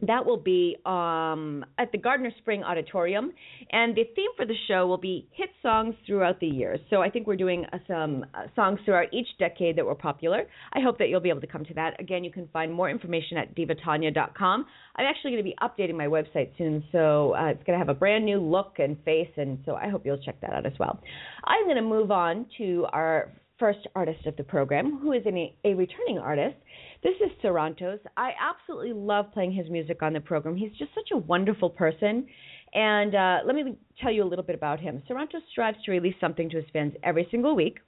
that 0.03 0.27
will 0.27 0.37
be 0.37 0.77
um, 0.85 1.65
at 1.79 1.93
the 1.93 1.99
Gardiner 1.99 2.33
Spring 2.39 2.63
Auditorium, 2.63 3.33
and 3.71 3.95
the 3.95 4.05
theme 4.17 4.31
for 4.37 4.45
the 4.45 4.55
show 4.67 4.87
will 4.87 4.99
be 4.99 5.29
hit 5.33 5.51
songs 5.63 5.95
throughout 6.07 6.41
the 6.41 6.47
years. 6.47 6.81
So 6.91 7.03
I 7.03 7.09
think 7.09 7.27
we're 7.27 7.37
doing 7.37 7.65
uh, 7.73 7.79
some 7.87 8.27
uh, 8.35 8.47
songs 8.57 8.81
throughout 8.85 9.13
each 9.13 9.29
decade 9.39 9.77
that 9.77 9.87
were 9.87 9.95
popular. 9.95 10.45
I 10.73 10.81
hope 10.81 10.99
that 10.99 11.09
you'll 11.09 11.21
be 11.21 11.29
able 11.29 11.41
to 11.41 11.47
come 11.47 11.65
to 11.67 11.75
that. 11.75 12.01
Again, 12.01 12.25
you 12.25 12.33
can 12.33 12.49
find 12.53 12.73
more 12.73 12.91
information 12.91 13.37
at 13.39 13.55
divataunia.com. 13.55 14.67
I'm 14.97 15.07
actually 15.07 15.31
going 15.31 15.45
to 15.45 15.51
be 15.51 15.57
updating 15.63 15.97
my 15.97 16.07
website 16.07 16.51
soon, 16.59 16.85
so 16.91 17.35
uh, 17.35 17.47
it's 17.47 17.63
going 17.65 17.79
to 17.79 17.85
have 17.85 17.89
a 17.89 17.99
brand 17.99 18.25
new 18.25 18.41
look 18.41 18.75
and 18.79 18.97
face, 19.05 19.31
and 19.37 19.59
so 19.65 19.77
I 19.77 19.89
hope 19.89 20.05
you'll 20.05 20.19
check 20.19 20.41
that 20.41 20.53
out 20.53 20.67
as 20.67 20.73
well. 20.79 21.01
I'm 21.45 21.65
going 21.65 21.77
to 21.77 21.83
move 21.83 22.11
on 22.11 22.47
to 22.59 22.87
our 22.93 23.33
first 23.63 23.87
artist 23.95 24.27
of 24.27 24.35
the 24.35 24.43
program, 24.43 24.99
who 25.01 25.13
is 25.13 25.23
a, 25.25 25.55
a 25.65 25.75
returning 25.75 26.19
artist. 26.19 26.57
This 27.05 27.15
is 27.25 27.31
Sarantos. 27.45 28.01
I 28.17 28.31
absolutely 28.41 28.93
love 28.93 29.27
playing 29.33 29.53
his 29.53 29.71
music 29.71 30.03
on 30.03 30.13
the 30.13 30.21
program. 30.21 30.57
He's 30.57 30.73
just 30.73 30.91
such 30.97 31.11
a 31.13 31.17
wonderful 31.17 31.71
person. 31.71 32.27
And 32.75 33.15
uh, 33.15 33.39
let 33.47 33.55
me 33.55 33.77
tell 34.01 34.11
you 34.11 34.25
a 34.25 34.27
little 34.27 34.45
bit 34.45 34.57
about 34.57 34.81
him. 34.81 35.01
Sarantos 35.09 35.43
strives 35.53 35.79
to 35.85 35.93
release 35.93 36.17
something 36.21 36.51
to 36.51 36.57
his 36.57 36.65
fans 36.73 36.95
every 37.05 37.29
single 37.31 37.55
week. 37.55 37.79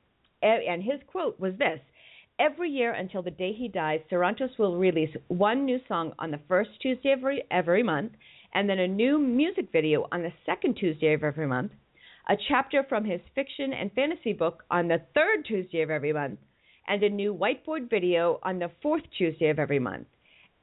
And 0.43 0.81
his 0.81 1.01
quote 1.09 1.41
was 1.41 1.55
this 1.59 1.81
Every 2.39 2.71
year 2.71 2.93
until 2.93 3.25
the 3.25 3.33
day 3.33 3.53
he 3.53 3.67
dies, 3.67 3.99
Sarantos 4.13 4.57
will 4.57 4.79
release 4.79 5.11
one 5.27 5.65
new 5.65 5.81
song 5.89 6.13
on 6.21 6.31
the 6.31 6.41
first 6.47 6.71
Tuesday 6.81 7.11
of 7.11 7.19
every, 7.19 7.43
every 7.51 7.83
month, 7.83 8.13
and 8.55 8.71
then 8.71 8.79
a 8.79 8.87
new 8.87 9.19
music 9.19 9.71
video 9.73 10.07
on 10.13 10.23
the 10.23 10.33
second 10.47 10.77
Tuesday 10.77 11.15
of 11.15 11.25
every 11.25 11.49
month, 11.49 11.73
a 12.29 12.37
chapter 12.49 12.85
from 12.89 13.05
his 13.05 13.21
fiction 13.35 13.73
and 13.73 13.93
fantasy 13.93 14.33
book 14.33 14.65
on 14.71 14.89
the 14.89 15.03
third 15.15 15.45
Tuesday 15.47 15.83
of 15.83 15.91
every 15.91 16.13
month, 16.13 16.39
and 16.89 17.03
a 17.03 17.09
new 17.09 17.35
whiteboard 17.35 17.91
video 17.91 18.39
on 18.43 18.59
the 18.59 18.71
fourth 18.83 19.03
Tuesday 19.17 19.51
of 19.51 19.59
every 19.59 19.79
month. 19.79 20.07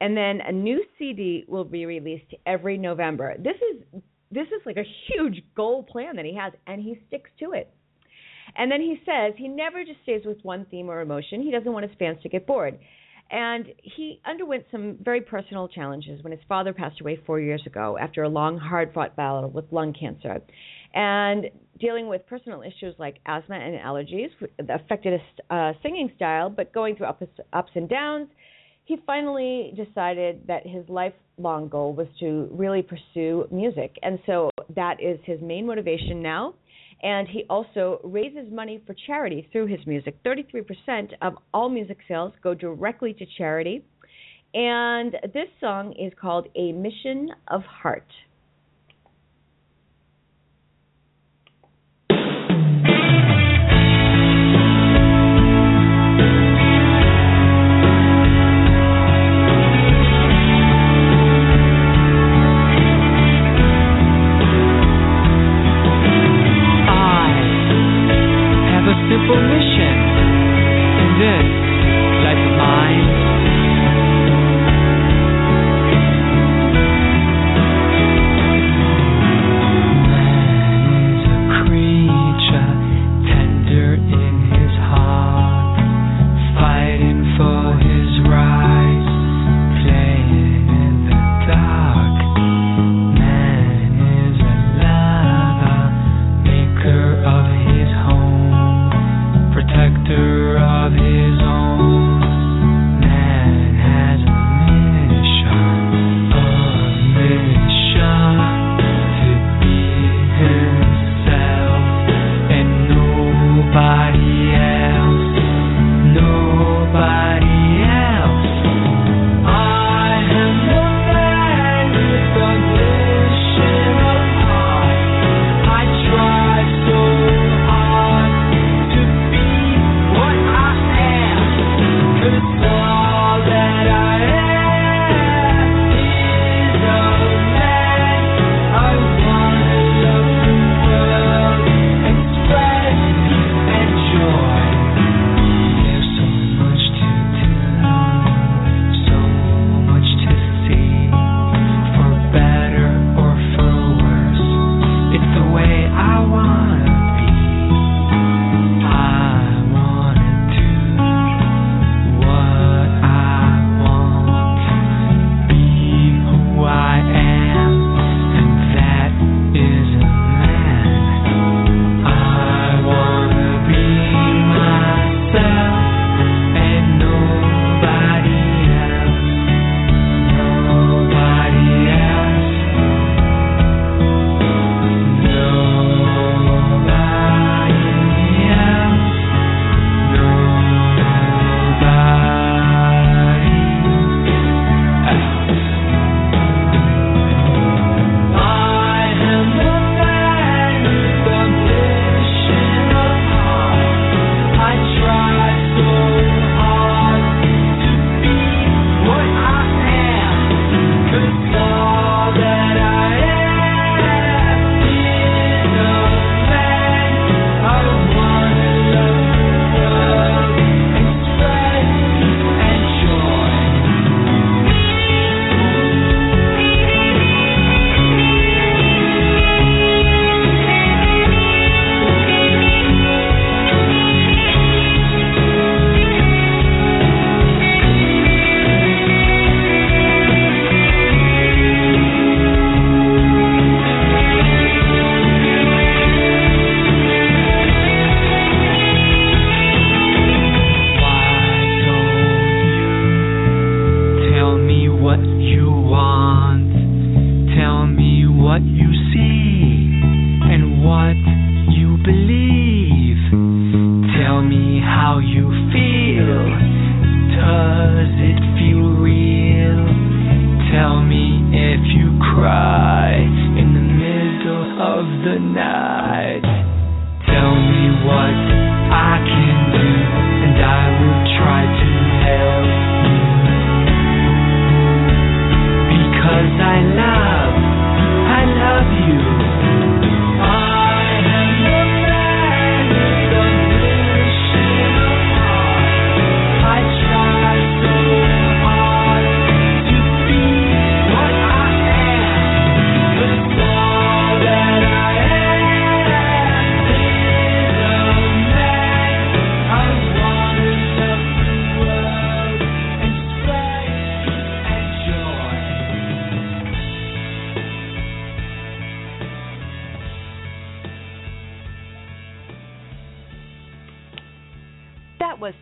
And 0.00 0.16
then 0.16 0.40
a 0.40 0.52
new 0.52 0.84
CD 0.98 1.44
will 1.46 1.64
be 1.64 1.86
released 1.86 2.34
every 2.46 2.76
November. 2.76 3.36
This 3.38 3.56
is 3.56 4.02
this 4.32 4.46
is 4.48 4.62
like 4.64 4.78
a 4.78 4.84
huge 5.08 5.42
goal 5.54 5.82
plan 5.82 6.16
that 6.16 6.24
he 6.24 6.34
has 6.34 6.52
and 6.66 6.80
he 6.82 6.98
sticks 7.06 7.30
to 7.38 7.52
it. 7.52 7.72
And 8.56 8.72
then 8.72 8.80
he 8.80 9.00
says 9.04 9.34
he 9.36 9.46
never 9.46 9.84
just 9.84 10.02
stays 10.02 10.22
with 10.24 10.38
one 10.42 10.66
theme 10.70 10.88
or 10.88 11.00
emotion. 11.00 11.42
He 11.42 11.52
doesn't 11.52 11.72
want 11.72 11.86
his 11.86 11.96
fans 11.98 12.18
to 12.22 12.28
get 12.28 12.46
bored. 12.46 12.78
And 13.30 13.66
he 13.82 14.20
underwent 14.26 14.64
some 14.70 14.98
very 15.02 15.20
personal 15.20 15.68
challenges 15.68 16.22
when 16.22 16.32
his 16.32 16.40
father 16.48 16.72
passed 16.72 17.00
away 17.00 17.18
four 17.24 17.40
years 17.40 17.62
ago 17.66 17.96
after 17.98 18.24
a 18.24 18.28
long, 18.28 18.58
hard 18.58 18.92
fought 18.92 19.16
battle 19.16 19.48
with 19.48 19.66
lung 19.70 19.94
cancer 19.98 20.40
and 20.94 21.46
dealing 21.78 22.06
with 22.06 22.26
personal 22.26 22.62
issues 22.62 22.94
like 22.98 23.16
asthma 23.26 23.56
and 23.56 23.74
allergies 23.76 24.28
affected 24.68 25.14
his 25.14 25.44
uh, 25.50 25.72
singing 25.82 26.10
style, 26.16 26.48
but 26.48 26.72
going 26.72 26.96
through 26.96 27.06
ups, 27.06 27.24
ups 27.52 27.70
and 27.74 27.88
downs, 27.88 28.28
he 28.84 28.96
finally 29.06 29.72
decided 29.76 30.42
that 30.46 30.66
his 30.66 30.84
lifelong 30.88 31.68
goal 31.68 31.92
was 31.94 32.06
to 32.20 32.48
really 32.52 32.82
pursue 32.82 33.46
music. 33.50 33.96
And 34.02 34.18
so 34.26 34.50
that 34.74 35.02
is 35.02 35.18
his 35.24 35.40
main 35.40 35.66
motivation 35.66 36.22
now. 36.22 36.54
And 37.02 37.26
he 37.26 37.44
also 37.50 38.00
raises 38.04 38.52
money 38.52 38.80
for 38.86 38.94
charity 39.06 39.48
through 39.50 39.66
his 39.66 39.80
music. 39.86 40.16
33% 40.24 41.12
of 41.20 41.34
all 41.52 41.68
music 41.68 41.98
sales 42.06 42.32
go 42.42 42.54
directly 42.54 43.12
to 43.14 43.26
charity. 43.38 43.84
And 44.54 45.16
this 45.32 45.48
song 45.60 45.94
is 45.98 46.12
called 46.20 46.46
A 46.54 46.72
Mission 46.72 47.30
of 47.48 47.62
Heart. 47.62 48.06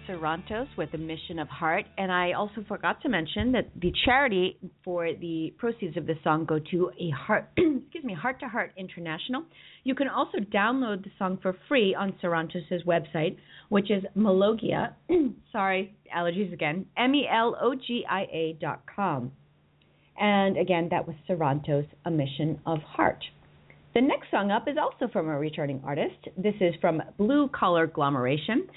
Sarantos 0.07 0.67
with 0.77 0.93
a 0.95 0.99
Mission 0.99 1.39
of 1.39 1.49
Heart. 1.49 1.87
And 1.97 2.13
I 2.13 2.33
also 2.33 2.65
forgot 2.69 3.01
to 3.03 3.09
mention 3.09 3.53
that 3.53 3.69
the 3.81 3.93
charity 4.05 4.59
for 4.85 5.13
the 5.15 5.55
proceeds 5.57 5.97
of 5.97 6.07
this 6.07 6.19
song 6.23 6.45
go 6.45 6.59
to 6.71 6.91
a 7.01 7.11
heart 7.11 7.49
excuse 7.57 8.05
me, 8.05 8.15
Heart 8.15 8.41
to 8.41 8.49
Heart 8.49 8.73
International. 8.77 9.45
You 9.85 9.95
can 9.95 10.09
also 10.09 10.39
download 10.39 11.05
the 11.05 11.11
song 11.19 11.39
for 11.41 11.57
free 11.69 11.95
on 11.95 12.15
Sarantos' 12.23 12.85
website, 12.87 13.37
which 13.71 13.91
is 13.91 14.05
Melogia 14.17 14.95
sorry, 15.53 15.97
allergies 16.15 16.53
again, 16.53 16.87
M 16.97 17.15
E 17.15 17.27
L 17.31 17.57
O 17.61 17.75
G 17.75 18.05
I 18.09 18.23
A 18.33 18.59
dot 18.61 18.83
com. 18.95 19.33
And 20.19 20.59
again, 20.59 20.89
that 20.91 21.07
was 21.07 21.17
Sarantos, 21.29 21.87
A 22.05 22.11
Mission 22.11 22.61
of 22.67 22.81
Heart. 22.81 23.25
The 23.95 24.01
next 24.01 24.31
song 24.31 24.51
up 24.51 24.69
is 24.69 24.77
also 24.81 25.11
from 25.11 25.29
a 25.29 25.39
returning 25.39 25.81
artist. 25.85 26.29
This 26.37 26.55
is 26.61 26.75
from 26.81 27.03
Blu 27.17 27.49
Collar 27.49 27.85
Agglomeration. 27.85 28.69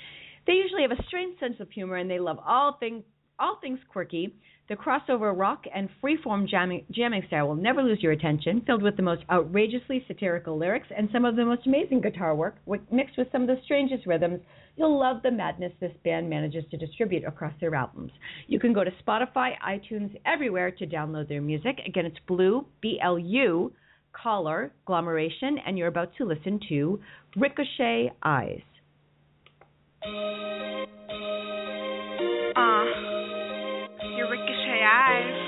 They 0.46 0.54
usually 0.54 0.82
have 0.82 0.92
a 0.92 1.04
strange 1.08 1.40
sense 1.40 1.56
of 1.60 1.70
humor 1.72 1.98
and 1.98 2.10
they 2.10 2.20
love 2.20 2.40
all 2.46 2.78
things 2.80 3.04
all 3.40 3.58
things 3.62 3.80
quirky. 3.90 4.36
The 4.70 4.76
crossover 4.76 5.38
rock 5.38 5.66
and 5.74 5.90
freeform 6.02 6.48
jamming, 6.48 6.86
jamming 6.92 7.24
style 7.28 7.48
will 7.48 7.56
never 7.56 7.82
lose 7.82 8.02
your 8.02 8.12
attention, 8.14 8.62
filled 8.66 8.84
with 8.84 8.96
the 8.96 9.02
most 9.02 9.24
outrageously 9.30 10.06
satirical 10.08 10.58
lyrics 10.58 10.88
and 10.96 11.10
some 11.12 11.26
of 11.26 11.36
the 11.36 11.44
most 11.44 11.66
amazing 11.68 12.00
guitar 12.00 12.36
work, 12.36 12.58
mixed 12.92 13.18
with 13.18 13.28
some 13.32 13.42
of 13.42 13.48
the 13.48 13.62
strangest 13.66 14.06
rhythms. 14.06 14.40
You'll 14.78 14.98
love 14.98 15.22
the 15.22 15.32
madness 15.32 15.74
this 15.80 15.92
band 16.06 16.30
manages 16.30 16.64
to 16.72 16.78
distribute 16.78 17.26
across 17.26 17.54
their 17.60 17.76
albums. 17.76 18.12
You 18.48 18.60
can 18.60 18.72
go 18.72 18.84
to 18.84 18.92
Spotify, 19.06 19.54
iTunes, 19.68 20.18
everywhere 20.26 20.72
to 20.72 20.88
download 20.88 21.28
their 21.28 21.42
music. 21.42 21.80
Again, 21.86 22.06
it's 22.06 22.20
Blue, 22.28 22.66
B 22.82 23.00
L 23.04 23.20
U, 23.20 23.74
Collar, 24.14 24.72
Glomeration, 24.88 25.58
and 25.66 25.78
you're 25.78 25.88
about 25.88 26.16
to 26.18 26.26
listen 26.26 26.60
to 26.70 27.02
Ricochet 27.36 28.12
Eyes. 28.24 28.62
Uh, 30.04 30.10
your 34.20 34.28
ricochet 34.28 34.84
eyes. 34.84 35.40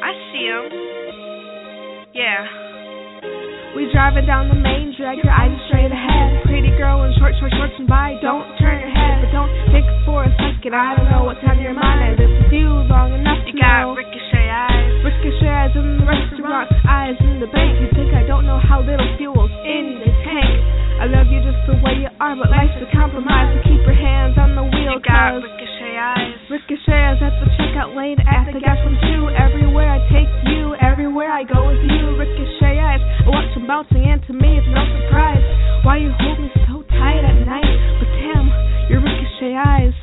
I 0.00 0.12
see 0.16 0.32
see 0.32 0.48
'em. 0.48 0.64
Yeah. 2.16 2.48
We 3.76 3.92
driving 3.92 4.24
down 4.24 4.48
the 4.48 4.54
main 4.54 4.96
drag 4.96 5.18
your 5.22 5.28
eyes 5.30 5.52
straight 5.68 5.92
ahead. 5.92 6.42
Pretty 6.44 6.70
girl 6.80 7.04
in 7.04 7.12
short, 7.20 7.36
short 7.38 7.52
shorts 7.52 7.74
and 7.76 7.86
by. 7.86 8.16
Don't 8.22 8.48
turn 8.56 8.80
your 8.80 8.88
head, 8.96 9.20
but 9.20 9.30
don't 9.30 9.52
think 9.68 9.84
for 10.06 10.24
a 10.24 10.32
second. 10.40 10.72
I 10.74 10.96
don't 10.96 11.10
know 11.10 11.24
what's 11.24 11.44
on 11.44 11.60
your 11.60 11.74
mind. 11.74 12.00
I've 12.00 12.16
been 12.16 12.32
with 12.32 12.52
you 12.52 12.70
long 12.88 13.12
enough 13.12 13.44
You 13.44 13.52
to 13.52 13.58
got 13.60 13.80
know. 13.82 13.94
ricochet 13.94 14.48
eyes. 14.48 15.04
Ricochet 15.04 15.48
eyes 15.52 15.76
in 15.76 15.98
the 16.00 16.06
restaurant, 16.06 16.72
eyes 16.88 17.16
in 17.20 17.40
the 17.40 17.46
bank. 17.48 17.78
You 17.78 17.88
think 17.92 18.14
I 18.14 18.22
don't 18.24 18.46
know 18.46 18.58
how 18.58 18.80
little 18.80 19.16
fuel's 19.18 19.52
in 19.68 20.00
the 20.00 20.12
tank? 20.24 20.77
I 20.98 21.06
love 21.06 21.30
you 21.30 21.38
just 21.46 21.62
the 21.70 21.78
way 21.78 21.94
you 22.02 22.10
are, 22.18 22.34
but 22.34 22.50
life's 22.50 22.74
a 22.82 22.90
compromise. 22.90 23.54
So 23.54 23.70
keep 23.70 23.82
your 23.86 23.94
hands 23.94 24.34
on 24.34 24.58
the 24.58 24.66
wheel, 24.66 24.98
You 24.98 25.02
got 25.06 25.38
ricochet 25.38 25.94
eyes. 25.94 26.34
Ricochet 26.50 27.02
is 27.14 27.20
at 27.22 27.34
the 27.38 27.48
checkout 27.54 27.94
lane 27.94 28.18
at 28.18 28.50
the 28.50 28.58
gas 28.58 28.82
one 28.82 28.98
too. 29.06 29.30
Everywhere 29.30 29.86
I 29.86 30.02
take 30.10 30.26
you, 30.50 30.74
everywhere 30.82 31.30
I 31.30 31.46
go 31.46 31.70
with 31.70 31.78
you. 31.86 32.18
Ricochet 32.18 32.82
eyes, 32.82 32.98
I 32.98 33.30
watch 33.30 33.46
them 33.54 33.70
bouncing, 33.70 34.10
and 34.10 34.18
to 34.26 34.32
me 34.34 34.58
it's 34.58 34.66
no 34.74 34.82
surprise 34.98 35.42
why 35.86 36.02
you 36.02 36.10
hold 36.18 36.42
me 36.42 36.50
so 36.66 36.82
tight 36.90 37.22
at 37.22 37.46
night. 37.46 37.74
But 38.02 38.10
damn, 38.18 38.46
your 38.90 38.98
ricochet 38.98 39.54
eyes, 39.54 39.94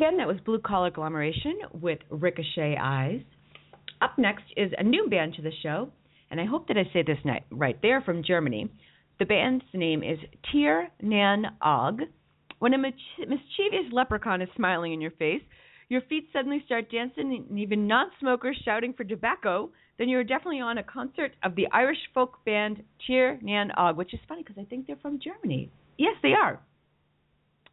Again, 0.00 0.16
that 0.16 0.26
was 0.26 0.38
Blu 0.46 0.58
Collar 0.58 0.86
Agglomeration 0.86 1.58
with 1.78 1.98
Ricochet 2.08 2.74
Eyes. 2.80 3.20
Up 4.00 4.16
next 4.16 4.44
is 4.56 4.72
a 4.78 4.82
new 4.82 5.10
band 5.10 5.34
to 5.34 5.42
the 5.42 5.52
show, 5.62 5.90
and 6.30 6.40
I 6.40 6.46
hope 6.46 6.68
that 6.68 6.78
I 6.78 6.84
say 6.90 7.02
this 7.02 7.18
right. 7.50 7.76
They 7.82 7.88
are 7.88 8.00
from 8.00 8.22
Germany. 8.22 8.70
The 9.18 9.26
band's 9.26 9.62
name 9.74 10.02
is 10.02 10.18
Tir 10.50 10.88
Nan 11.02 11.44
Og. 11.60 12.00
When 12.60 12.72
a 12.72 12.78
mischievous 12.78 13.92
leprechaun 13.92 14.40
is 14.40 14.48
smiling 14.56 14.94
in 14.94 15.02
your 15.02 15.10
face, 15.10 15.42
your 15.90 16.00
feet 16.08 16.30
suddenly 16.32 16.62
start 16.64 16.90
dancing, 16.90 17.44
and 17.50 17.58
even 17.58 17.86
non 17.86 18.06
smokers 18.20 18.58
shouting 18.64 18.94
for 18.94 19.04
tobacco, 19.04 19.68
then 19.98 20.08
you're 20.08 20.24
definitely 20.24 20.60
on 20.60 20.78
a 20.78 20.82
concert 20.82 21.32
of 21.42 21.54
the 21.56 21.66
Irish 21.72 22.00
folk 22.14 22.42
band 22.46 22.82
Tir 23.06 23.38
Nan 23.42 23.70
Og, 23.72 23.98
which 23.98 24.14
is 24.14 24.20
funny 24.26 24.42
because 24.42 24.56
I 24.58 24.64
think 24.64 24.86
they're 24.86 24.96
from 25.02 25.20
Germany. 25.22 25.70
Yes, 25.98 26.16
they 26.22 26.32
are. 26.32 26.58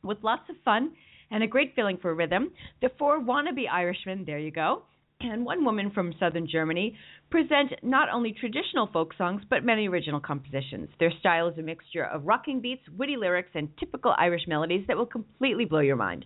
With 0.04 0.18
lots 0.24 0.50
of 0.50 0.58
fun 0.66 0.92
and 1.32 1.44
a 1.44 1.48
great 1.48 1.74
feeling 1.76 1.98
for 2.02 2.13
rhythm, 2.13 2.52
the 2.82 2.90
four 2.98 3.20
wannabe 3.20 3.70
Irishmen, 3.72 4.24
there 4.26 4.40
you 4.40 4.52
go, 4.52 4.84
and 5.20 5.46
one 5.46 5.66
woman 5.66 5.92
from 5.92 6.13
southern 6.20 6.48
Germany 6.48 6.96
present 7.30 7.74
not 7.82 8.10
only 8.13 8.34
traditional 8.40 8.88
folk 8.94 9.13
songs 9.18 9.42
but 9.50 9.63
many 9.63 9.88
original 9.88 10.20
compositions. 10.20 10.90
Their 11.00 11.12
style 11.20 11.48
is 11.48 11.58
a 11.58 11.63
mixture 11.63 12.06
of 12.06 12.26
rocking 12.26 12.62
beats, 12.62 12.84
witty 12.98 13.18
lyrics, 13.18 13.50
and 13.56 13.70
typical 13.80 14.13
Irish 14.18 14.44
melodies 14.48 14.86
that 14.88 14.98
will 14.98 15.06
completely 15.06 15.66
blow 15.66 15.80
your 15.80 15.96
mind. 15.96 16.26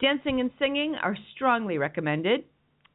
Dancing 0.00 0.40
and 0.40 0.50
singing 0.58 0.96
are 1.02 1.16
strongly 1.34 1.78
recommended. 1.78 2.44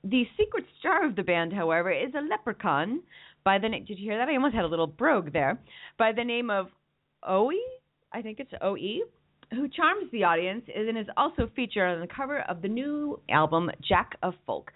The 0.03 0.25
secret 0.37 0.65
star 0.79 1.05
of 1.05 1.15
the 1.15 1.23
band, 1.23 1.53
however, 1.53 1.91
is 1.91 2.13
a 2.13 2.21
leprechaun 2.21 3.01
by 3.43 3.57
the 3.57 3.69
name. 3.69 3.85
Did 3.85 3.99
you 3.99 4.09
hear 4.09 4.17
that? 4.17 4.29
I 4.29 4.35
almost 4.35 4.55
had 4.55 4.65
a 4.65 4.67
little 4.67 4.87
brogue 4.87 5.31
there. 5.31 5.59
By 5.97 6.11
the 6.11 6.23
name 6.23 6.49
of 6.49 6.67
Oe, 7.23 7.51
I 8.11 8.21
think 8.21 8.39
it's 8.39 8.51
Oe, 8.61 8.75
who 9.51 9.67
charms 9.69 10.11
the 10.11 10.23
audience 10.23 10.63
and 10.73 10.97
is 10.97 11.07
also 11.15 11.49
featured 11.55 11.89
on 11.89 12.01
the 12.01 12.07
cover 12.07 12.41
of 12.41 12.61
the 12.61 12.67
new 12.67 13.19
album 13.29 13.69
Jack 13.87 14.17
of 14.23 14.33
Folk. 14.45 14.71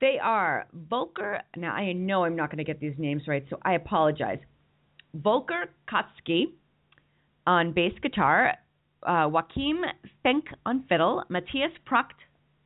They 0.00 0.18
are 0.20 0.66
Volker. 0.90 1.40
Now 1.56 1.72
I 1.72 1.92
know 1.92 2.24
I'm 2.24 2.36
not 2.36 2.50
going 2.50 2.58
to 2.58 2.64
get 2.64 2.80
these 2.80 2.94
names 2.98 3.22
right, 3.28 3.44
so 3.50 3.58
I 3.62 3.74
apologize. 3.74 4.38
Volker 5.14 5.66
Kotsky 5.88 6.44
on 7.46 7.72
bass 7.72 7.92
guitar, 8.02 8.54
uh, 9.06 9.28
Joachim 9.30 9.82
Fenk 10.24 10.44
on 10.64 10.84
fiddle, 10.88 11.24
Matthias 11.28 11.72
Pracht 11.84 12.14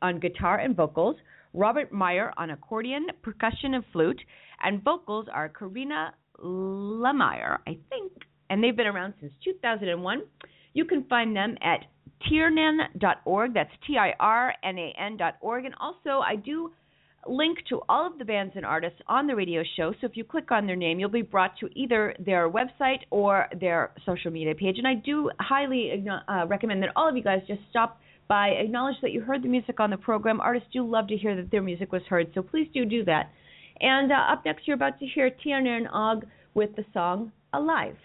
on 0.03 0.21
guitar 0.21 0.59
and 0.59 0.77
vocals, 0.77 1.17
Robert 1.55 1.93
Meyer 1.93 2.33
on 2.37 2.51
accordion, 2.51 3.07
percussion, 3.23 3.75
and 3.75 3.85
flute, 3.93 4.21
and 4.63 4.83
vocals 4.85 5.27
are 5.33 5.49
Karina 5.49 6.15
Lemire, 6.43 7.59
I 7.67 7.79
think, 7.89 8.13
and 8.51 8.63
they've 8.63 8.77
been 8.77 8.87
around 8.87 9.15
since 9.21 9.33
2001. 9.43 10.23
You 10.77 10.85
can 10.85 11.05
find 11.05 11.35
them 11.35 11.57
at 11.63 11.87
tirnan.org. 12.31 13.55
That's 13.55 13.71
T 13.87 13.97
I 13.97 14.13
R 14.21 14.53
N 14.63 14.79
A 14.79 14.93
N.org. 14.99 15.65
And 15.65 15.75
also, 15.81 16.21
I 16.21 16.37
do 16.37 16.71
link 17.27 17.59
to 17.71 17.81
all 17.89 18.07
of 18.07 18.19
the 18.19 18.27
bands 18.27 18.53
and 18.57 18.67
artists 18.67 19.01
on 19.09 19.27
the 19.27 19.35
radio 19.35 19.63
show. 19.77 19.95
So 20.01 20.07
if 20.07 20.19
you 20.19 20.23
click 20.23 20.51
on 20.51 20.67
their 20.67 20.77
name, 20.77 21.01
you'll 21.01 21.09
be 21.09 21.23
brought 21.23 21.57
to 21.61 21.69
either 21.75 22.15
their 22.19 22.51
website 22.51 23.01
or 23.11 23.47
their 23.59 23.93
social 24.05 24.31
media 24.31 24.55
page. 24.55 24.77
And 24.77 24.87
I 24.87 24.95
do 24.95 25.31
highly 25.41 26.05
uh, 26.29 26.47
recommend 26.47 26.83
that 26.83 26.91
all 26.95 27.09
of 27.09 27.17
you 27.17 27.23
guys 27.23 27.41
just 27.49 27.63
stop 27.71 27.99
by, 28.29 28.49
acknowledge 28.49 28.97
that 29.01 29.13
you 29.13 29.23
heard 29.23 29.43
the 29.43 29.49
music 29.49 29.81
on 29.81 29.89
the 29.89 29.97
program. 29.97 30.43
Artists 30.43 30.69
do 30.75 30.87
love 30.87 31.09
to 31.09 31.17
hear 31.17 31.35
that 31.37 31.51
their 31.51 31.63
music 31.63 31.91
was 31.91 32.03
heard, 32.07 32.31
so 32.35 32.43
please 32.43 32.69
do 32.75 32.85
do 32.85 33.03
that. 33.05 33.31
And 33.81 34.13
uh, 34.13 34.33
up 34.33 34.45
next, 34.45 34.69
you're 34.69 34.77
about 34.77 34.99
to 34.99 35.07
hear 35.07 35.31
Tir 35.31 35.63
Nan 35.63 35.87
Og 35.87 36.27
with 36.55 36.77
the 36.77 36.85
song 36.93 37.33
Alive. 37.55 37.97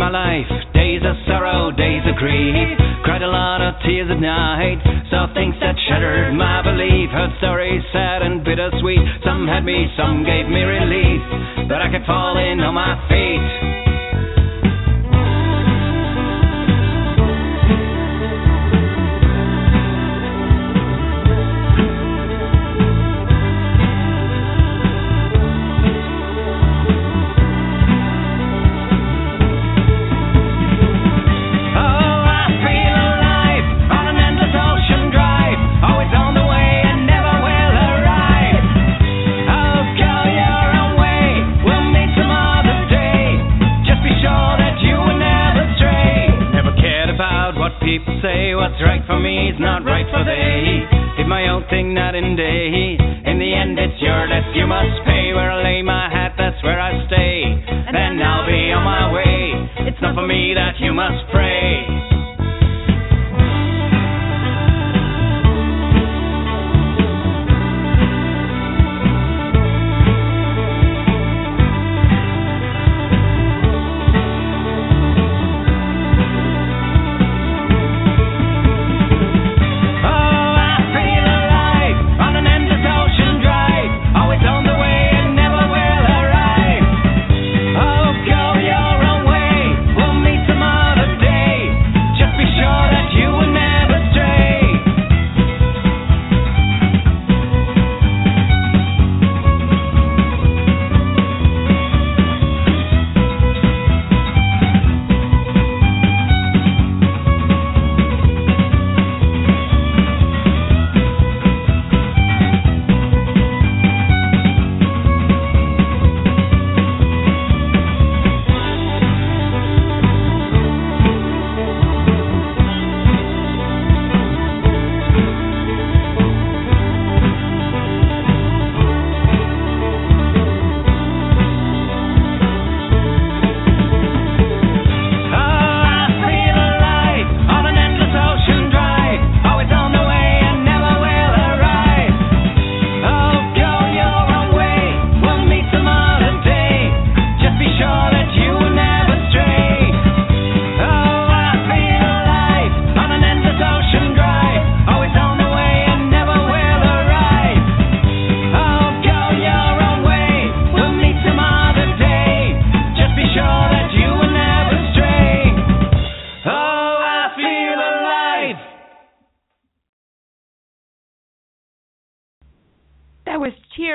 My 0.00 0.08
life, 0.08 0.48
days 0.72 1.02
of 1.04 1.12
sorrow, 1.28 1.70
days 1.76 2.00
of 2.08 2.16
grief. 2.16 2.56
Cried 3.04 3.20
a 3.20 3.28
lot 3.28 3.60
of 3.60 3.76
tears 3.84 4.08
at 4.08 4.16
night, 4.16 4.80
saw 5.12 5.28
things 5.34 5.52
that 5.60 5.76
shattered 5.88 6.32
my 6.32 6.64
belief. 6.64 7.12
Heard 7.12 7.36
stories 7.36 7.84
sad 7.92 8.22
and 8.22 8.42
bittersweet. 8.42 9.04
Some 9.28 9.46
had 9.46 9.60
me, 9.60 9.92
some 10.00 10.24
gave 10.24 10.48
me 10.48 10.64
relief, 10.64 11.68
but 11.68 11.84
I 11.84 11.92
kept 11.92 12.06
falling 12.06 12.64
on 12.64 12.72
my 12.72 12.96
feet. 13.12 13.89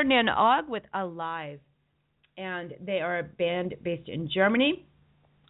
Nan 0.08 0.30
Og 0.30 0.70
with 0.70 0.84
Alive. 0.94 1.60
And 2.38 2.74
they 2.86 3.00
are 3.00 3.20
a 3.20 3.24
band 3.24 3.76
based 3.84 4.10
in 4.10 4.30
Germany. 4.34 4.86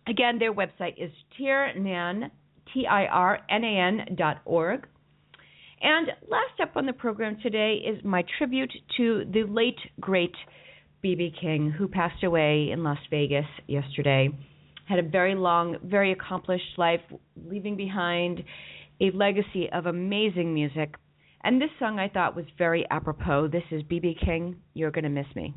Again, 0.07 0.37
their 0.37 0.53
website 0.53 0.93
is 0.97 1.11
tirnan, 1.39 2.29
T-I-R-N-A-N 2.73 4.15
dot 4.15 4.41
org. 4.45 4.87
And 5.81 6.07
last 6.27 6.59
up 6.61 6.77
on 6.77 6.85
the 6.85 6.93
program 6.93 7.37
today 7.41 7.75
is 7.85 8.03
my 8.03 8.23
tribute 8.37 8.71
to 8.97 9.25
the 9.31 9.43
late, 9.43 9.79
great 9.99 10.33
B.B. 11.01 11.33
King, 11.39 11.69
who 11.71 11.87
passed 11.87 12.23
away 12.23 12.69
in 12.71 12.83
Las 12.83 12.97
Vegas 13.09 13.45
yesterday. 13.67 14.29
Had 14.87 14.99
a 14.99 15.03
very 15.07 15.35
long, 15.35 15.77
very 15.83 16.11
accomplished 16.11 16.77
life, 16.77 17.01
leaving 17.47 17.75
behind 17.75 18.43
a 19.01 19.11
legacy 19.11 19.69
of 19.71 19.85
amazing 19.85 20.53
music. 20.53 20.95
And 21.45 21.61
this 21.61 21.69
song 21.77 21.99
I 21.99 22.09
thought 22.09 22.35
was 22.35 22.45
very 22.57 22.87
apropos. 22.89 23.49
This 23.49 23.61
is 23.69 23.83
B.B. 23.83 24.17
King, 24.25 24.55
You're 24.73 24.89
Gonna 24.89 25.09
Miss 25.09 25.27
Me. 25.35 25.53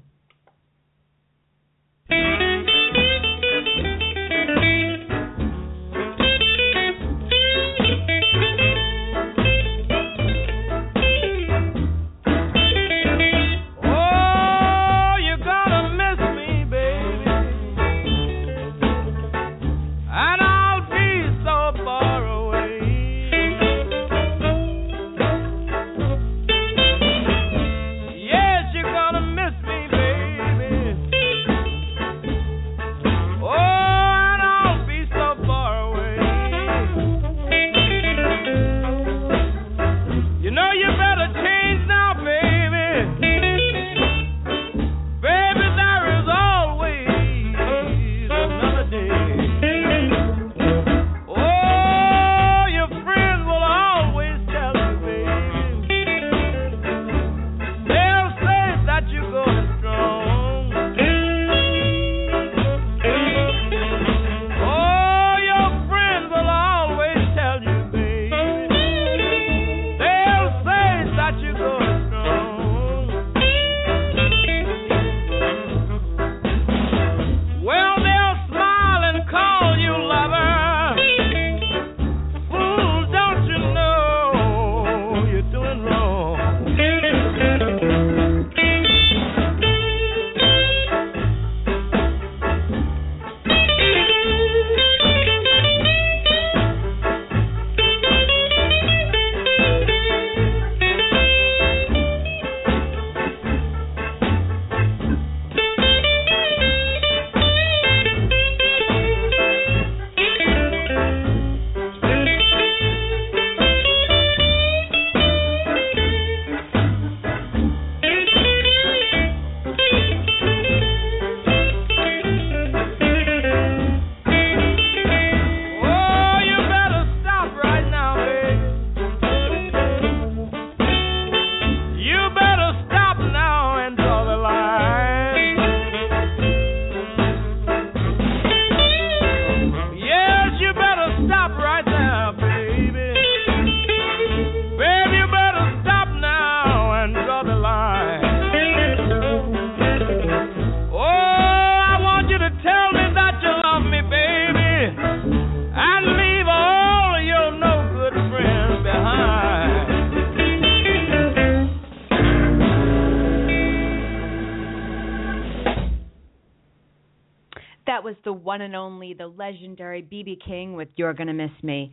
That 167.99 168.05
was 168.05 168.15
the 168.23 168.33
one 168.33 168.61
and 168.61 168.77
only, 168.77 169.13
the 169.13 169.27
legendary 169.27 170.03
BB 170.03 170.47
King 170.47 170.75
with 170.75 170.87
You're 170.95 171.13
Gonna 171.15 171.35
Miss 171.35 171.51
Me. 171.65 171.91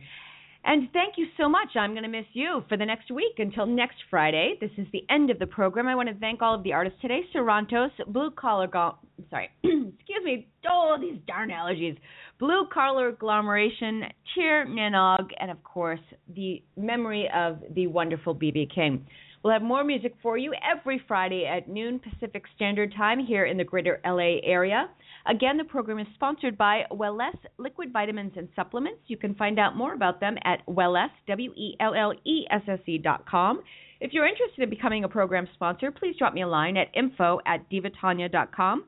And 0.64 0.88
thank 0.92 1.14
you 1.16 1.26
so 1.36 1.48
much. 1.48 1.70
I'm 1.74 1.94
going 1.94 2.04
to 2.04 2.08
miss 2.08 2.26
you 2.32 2.62
for 2.68 2.76
the 2.76 2.86
next 2.86 3.10
week 3.10 3.34
until 3.38 3.66
next 3.66 3.96
Friday. 4.08 4.54
This 4.60 4.70
is 4.78 4.86
the 4.92 5.02
end 5.10 5.30
of 5.30 5.40
the 5.40 5.48
program. 5.48 5.88
I 5.88 5.96
want 5.96 6.08
to 6.08 6.14
thank 6.14 6.42
all 6.42 6.54
of 6.54 6.62
the 6.62 6.72
artists 6.72 7.00
today 7.02 7.22
Sarantos, 7.34 7.90
Blu 8.06 8.30
Collar, 8.30 8.68
Go- 8.68 8.98
sorry, 9.30 9.50
excuse 9.64 10.24
me, 10.24 10.46
oh, 10.70 10.96
these 11.00 11.18
darn 11.26 11.50
allergies. 11.50 11.98
Blu 12.38 12.68
Collar 12.72 13.08
Agglomeration, 13.08 14.04
Tir 14.36 14.64
Nan 14.64 14.94
Og, 14.94 15.30
and 15.40 15.50
of 15.50 15.60
course, 15.64 16.00
the 16.36 16.62
memory 16.76 17.28
of 17.34 17.58
the 17.74 17.88
wonderful 17.88 18.32
BB 18.32 18.72
King. 18.72 19.04
We'll 19.42 19.52
have 19.52 19.62
more 19.62 19.84
music 19.84 20.14
for 20.22 20.36
you 20.38 20.52
every 20.68 21.00
Friday 21.06 21.46
at 21.46 21.68
noon 21.68 22.00
Pacific 22.00 22.44
Standard 22.56 22.92
Time 22.96 23.24
here 23.24 23.46
in 23.46 23.56
the 23.56 23.64
greater 23.64 24.00
LA 24.04 24.38
area. 24.42 24.88
Again, 25.28 25.56
the 25.56 25.64
program 25.64 25.98
is 25.98 26.06
sponsored 26.14 26.56
by 26.56 26.84
Wellesse 26.92 27.34
Liquid 27.58 27.92
Vitamins 27.92 28.32
and 28.36 28.48
Supplements. 28.54 29.00
You 29.06 29.16
can 29.16 29.34
find 29.34 29.58
out 29.58 29.76
more 29.76 29.92
about 29.92 30.20
them 30.20 30.36
at 30.44 30.64
Wellesse, 30.66 31.10
W-E-L-L-E-S-S-E 31.26 32.98
dot 32.98 33.26
com. 33.28 33.62
If 34.00 34.12
you're 34.12 34.26
interested 34.26 34.62
in 34.62 34.70
becoming 34.70 35.04
a 35.04 35.08
program 35.08 35.48
sponsor, 35.54 35.90
please 35.90 36.14
drop 36.16 36.32
me 36.32 36.42
a 36.42 36.46
line 36.46 36.76
at 36.76 36.88
info 36.94 37.40
at 37.46 37.68
divataunia 37.70 38.30
dot 38.30 38.54
com. 38.54 38.84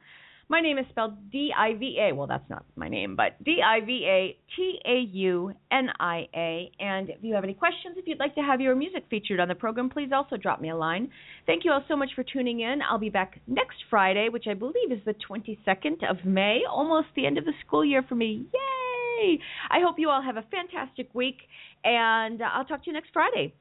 My 0.51 0.61
name 0.61 0.79
is 0.79 0.87
spelled 0.89 1.31
D 1.31 1.53
I 1.57 1.75
V 1.75 1.99
A. 2.01 2.15
Well, 2.15 2.27
that's 2.27 2.49
not 2.49 2.65
my 2.75 2.89
name, 2.89 3.17
but 3.17 3.43
D 3.45 3.59
I 3.63 3.85
V 3.85 4.07
A 4.07 4.37
T 4.57 4.79
A 4.87 5.01
U 5.13 5.53
N 5.71 5.89
I 6.01 6.27
A. 6.35 6.73
And 6.81 7.11
if 7.11 7.19
you 7.21 7.35
have 7.35 7.45
any 7.45 7.53
questions, 7.53 7.97
if 7.99 8.07
you'd 8.07 8.19
like 8.19 8.35
to 8.37 8.41
have 8.41 8.59
your 8.59 8.75
music 8.75 9.05
featured 9.11 9.41
on 9.41 9.49
the 9.49 9.55
program, 9.55 9.91
please 9.91 10.09
also 10.11 10.39
drop 10.39 10.61
me 10.61 10.71
a 10.71 10.77
line. 10.77 11.11
Thank 11.45 11.67
you 11.67 11.73
all 11.73 11.85
so 11.87 11.97
much 11.97 12.11
for 12.15 12.25
tuning 12.25 12.61
in. 12.61 12.81
I'll 12.89 12.99
be 12.99 13.11
back 13.11 13.41
next 13.47 13.77
Friday, 13.91 14.31
which 14.31 14.47
I 14.49 14.55
believe 14.55 14.91
is 14.91 15.01
the 15.05 15.15
22nd 15.29 16.09
of 16.09 16.25
May, 16.25 16.63
almost 16.71 17.09
the 17.15 17.27
end 17.27 17.37
of 17.37 17.45
the 17.45 17.53
school 17.67 17.85
year 17.85 18.03
for 18.09 18.15
me. 18.15 18.47
Yay! 18.55 19.39
I 19.71 19.81
hope 19.85 19.97
you 19.99 20.09
all 20.09 20.23
have 20.23 20.39
a 20.39 20.45
fantastic 20.51 21.15
week, 21.15 21.37
and 21.85 22.41
I'll 22.43 22.65
talk 22.65 22.85
to 22.85 22.87
you 22.87 22.95
next 22.95 23.11
Friday. 23.13 23.53